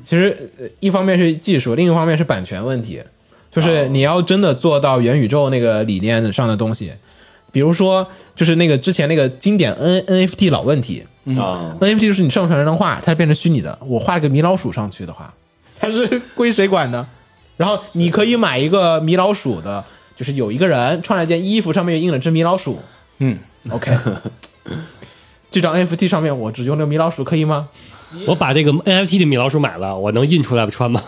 [0.05, 3.03] 其实呃一方面是技术，另一方面是版权问题，
[3.51, 6.93] 就是你要真的做到元宇宙那个理念上的东西，
[7.51, 8.07] 比如说
[8.37, 11.05] 就是那个之前那个经典 N NFT 老问题
[11.39, 15.33] 啊，，NFT 就是你上传一张画，它变成虚拟的，我画了个米老鼠上去的话，
[15.79, 17.07] 它是归谁管呢？
[17.57, 19.85] 然后你可以买一个米老鼠的，
[20.17, 22.81] 就是有一个人穿了件衣服，上面印了只米老鼠。
[23.19, 23.39] 嗯
[23.71, 23.93] ，OK，
[25.53, 27.69] 这张 NFT 上面我只用这个米老鼠可以吗？
[28.27, 31.01] 我把这个 NFT 的米老鼠买了，我能印出来穿吗？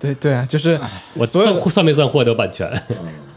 [0.00, 0.78] 对对啊，就是
[1.14, 2.70] 我所有算算没算获得版权？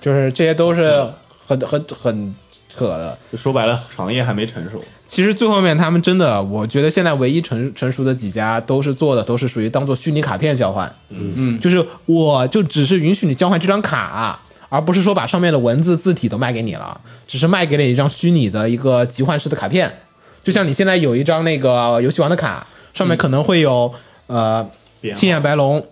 [0.01, 1.05] 就是这些都是
[1.45, 2.35] 很很很
[2.69, 3.17] 扯的。
[3.31, 4.83] 就说白了，行业还没成熟。
[5.07, 10.93] 其实最后面他们真的，我觉得现在唯一成成熟的几家都是做的都是属于当做虚拟卡片交换。
[11.09, 19.99] 嗯嗯，就是我就只是允许你交换这张卡，而不是说把上面的文字字体都卖给你了，只是卖给了一张虚拟的一个集换式的卡片。
[20.47, 23.93] 就像你现在有一张那个游戏王的卡，上面可能会有、
[24.27, 24.65] 呃
[25.13, 25.85] 青眼白龙。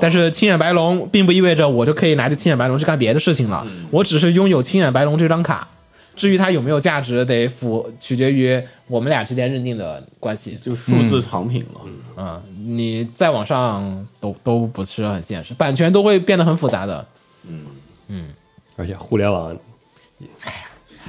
[0.00, 5.68] 但是青眼白龙并不意味着我就可以拿着青眼白龙去干别的事情了，我只是拥有青眼白龙这张卡，
[6.16, 10.58] 至于它有没有价值，得符取决于我们俩之间认定的关系。
[10.60, 12.22] 就数字藏品了。
[12.24, 17.06] 啊、你再往上都都不是很现实，版权都会变得很复杂的。
[17.44, 17.66] 嗯
[18.08, 18.28] 嗯
[18.74, 19.56] 而且互联网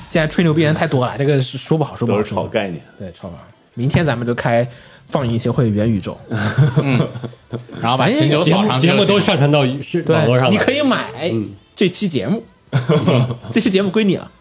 [0.09, 2.45] 现在吹牛逼人太多了，这个是说不好说不好都是炒。
[2.45, 3.37] 概念，对，超玩。
[3.73, 4.67] 明天咱们就开
[5.09, 6.17] 放映协会元宇宙，
[7.81, 10.51] 然后把秦九节目扫上节目都上传到是网络上了。
[10.51, 11.31] 你可以买
[11.75, 12.43] 这期节目，
[13.53, 14.31] 这期节目归你了，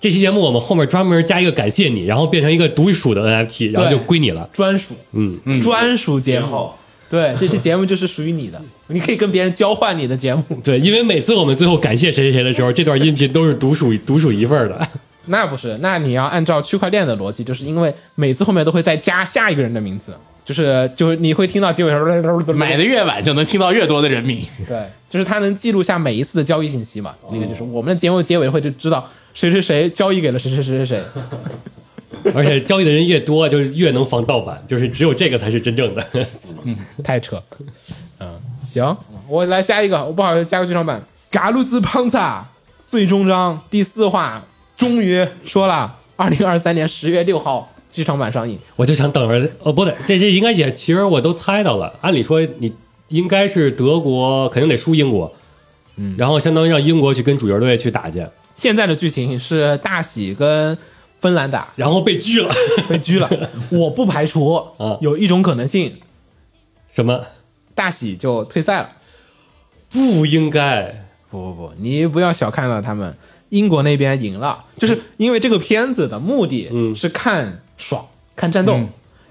[0.00, 4.48] 这期节目我们后面专门加一个感谢你，然后变成一个独属的 NFT，然后就归你了。
[4.52, 6.70] 专属，嗯嗯，专属节目。
[7.10, 10.44] 对，这期节目就是属于你的，你可以跟别人交换你的节目。
[10.62, 14.88] 对，因为每次我们最后感谢谁谁谁的时候，这段音频都是独属独属一份儿的。
[15.28, 20.14] 那不是，那你要按照区块链的逻辑，就是因为每次后面都会再加下一个人的名字，
[20.44, 24.44] 就是就是你会听到结尾时候买的越晚，就能听到越多的人名。
[24.66, 27.14] 对，就是他能记录下每一次的交易信息嘛。
[27.30, 31.02] 那个就是我们的节目结尾会就知道谁谁谁交易给了谁谁谁谁谁。
[32.34, 36.04] 而且交易的人越多，就是越能防盗版，就是只有这个才是真正的。
[36.64, 37.40] 嗯太扯。
[38.18, 38.96] 嗯，行，
[39.28, 41.00] 我来加一个，我不好意思加个剧场版
[41.30, 42.40] 《嘎鲁兹胖萨》
[42.90, 44.42] 最终章第四话
[44.78, 48.58] 终于说了，二零二三年十月六号剧场版上映。
[48.76, 51.92] 我就想等着，哦，不对，这这应该也，其实我都猜到了。
[52.00, 52.72] 按理说你
[53.08, 55.34] 应该是德国肯定得输英国，
[55.96, 58.24] 嗯，然后相当于让英国去跟主角队去打去，
[58.56, 60.78] 现在的剧情是大喜跟
[61.20, 62.48] 芬兰打，然后被拒了。
[62.88, 63.28] 被拘了。
[63.70, 65.96] 我不排除 啊有一种可能性，
[66.92, 67.24] 什么？
[67.74, 68.92] 大喜就退赛了。
[69.90, 73.16] 不应该，不不不，你不要小看了他们，
[73.50, 78.04] 英国那边赢了，就是因为这个片子的目的嗯是看爽、
[78.36, 78.78] 看战斗，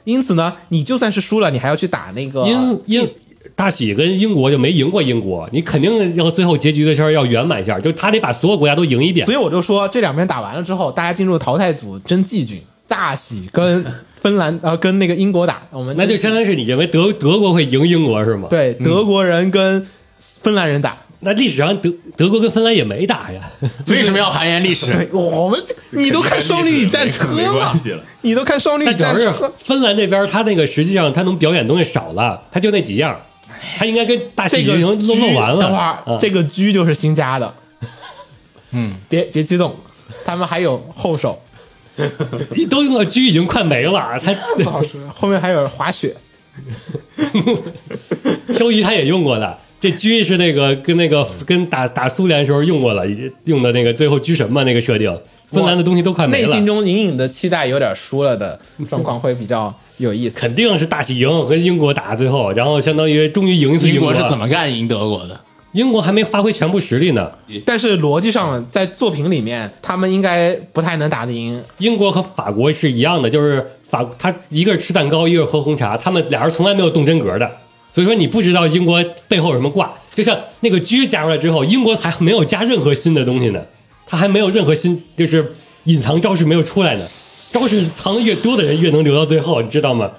[0.04, 3.08] 因此呢，你就算是输了，你还要去打那个英英
[3.56, 9.34] 大喜跟英国就没赢过英国，你肯定要最后结局的时候要圆满一下，就他得把所有国家都赢一遍所。
[9.34, 13.86] 以我就说，这两边打完了之后，大家进入淘汰组争季军，大喜跟
[14.22, 19.88] 芬兰呃跟那个英国打，我们那就相当于是你认为德德国会赢英国是吗？，对德国人跟
[20.18, 20.98] 芬兰人打。
[21.20, 23.42] 那历史上德德国跟芬兰也没打呀。
[23.88, 24.86] 为什么要还原历史？
[24.92, 25.60] 对，我们
[25.90, 27.74] 你都看《双女与战车》了
[28.22, 33.20] 你都看《双女与但主要是战车》，芬兰那边，他那个实际上他能表演的东西少了，他就那几样，
[33.80, 35.62] 他应该跟大喜这个已经漏狙漏完了。
[35.62, 37.52] 等会儿、啊这个狙就是新加的，
[38.72, 39.76] 嗯，别别激动，
[40.24, 41.42] 他们还有后手，
[42.70, 46.16] 都用了狙已经快没了，他不好说，后面还有滑雪，
[48.56, 49.58] 周瑜他也用过的。
[49.80, 53.04] 这狙是那个跟那个跟打打苏联时候用过了，
[53.46, 55.16] 用的那个最后狙神嘛那个设定，
[55.52, 56.48] 芬兰的东西都快没了。
[56.48, 58.60] 内心中隐隐的期待有点输了的
[58.90, 60.40] 状况会比较有意思。
[60.40, 64.38] 肯定是大喜赢和英国打最后，然后相当于终于赢一次国英国是怎？
[64.38, 65.40] 么干赢德国的？
[65.74, 67.30] 英国还没发挥全部实力呢。
[67.64, 71.62] 但是逻辑上，在作品里面，他们应该不太能打得赢。
[71.78, 77.52] 英国和法国是一样的，就是法他一个是吃蛋糕，一个是喝红茶，他们俩人从来没有动真格的。
[77.98, 83.60] 所以说你不知道英国背后有什么挂，就像那个狙加入来之后，英国还没有加任何新的东西呢，
[84.06, 87.04] 它还没有任何新就是隐藏招式没有出来呢。
[87.52, 90.12] 招式藏的越多的人越能留到最后，你知道吗？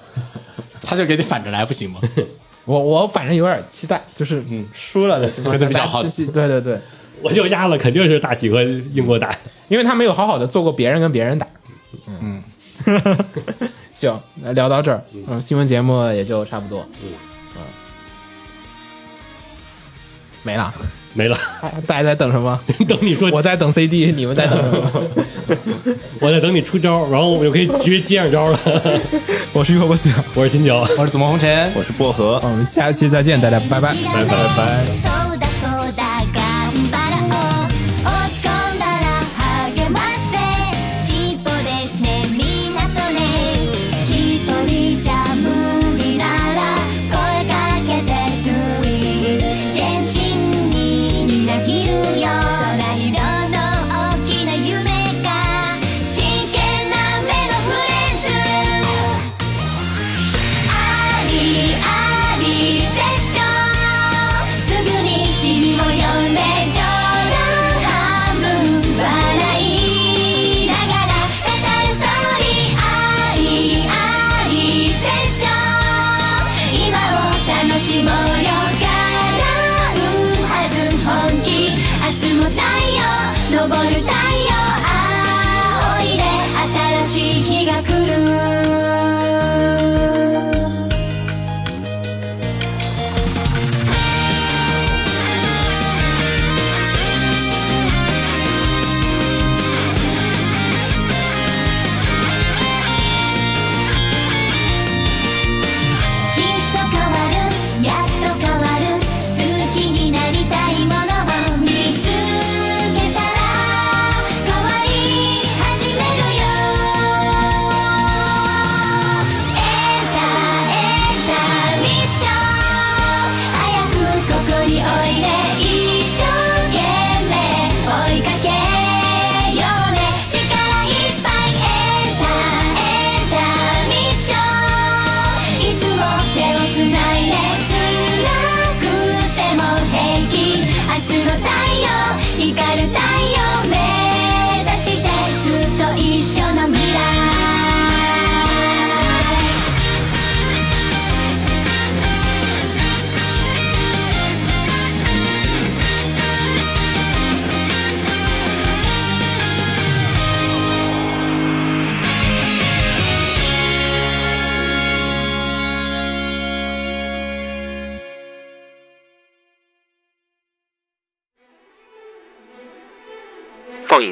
[0.82, 2.00] 他就给你反着来，不行吗？
[2.66, 6.80] 我我反正有点期待，就是嗯输了的情况下，比较好对对对，
[7.22, 8.60] 我就压了，肯定是大喜和
[8.92, 9.32] 英国打。
[9.68, 11.46] 因为他没有好好的做过别人跟别人打。
[12.08, 12.42] 嗯，
[13.94, 17.10] 行，那聊到这儿，嗯，新闻节目也就差不多，嗯
[20.48, 20.72] 没了。
[21.14, 21.36] 没了，
[21.86, 22.58] 大家在等什么？
[22.88, 25.02] 等你说，我在等 CD，你们在等什么？
[26.20, 28.58] 我在等你出招，然后我就可以直接接上招了。
[29.52, 31.70] 我是于火不死，我是金九，我是紫梦红尘。
[31.74, 32.40] 我是薄荷。
[32.42, 33.94] 我们下期再见，大家拜拜。
[34.14, 35.47] 拜拜拜。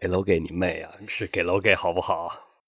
[0.00, 0.90] 给楼给你妹啊！
[1.06, 2.49] 是给楼给好不好？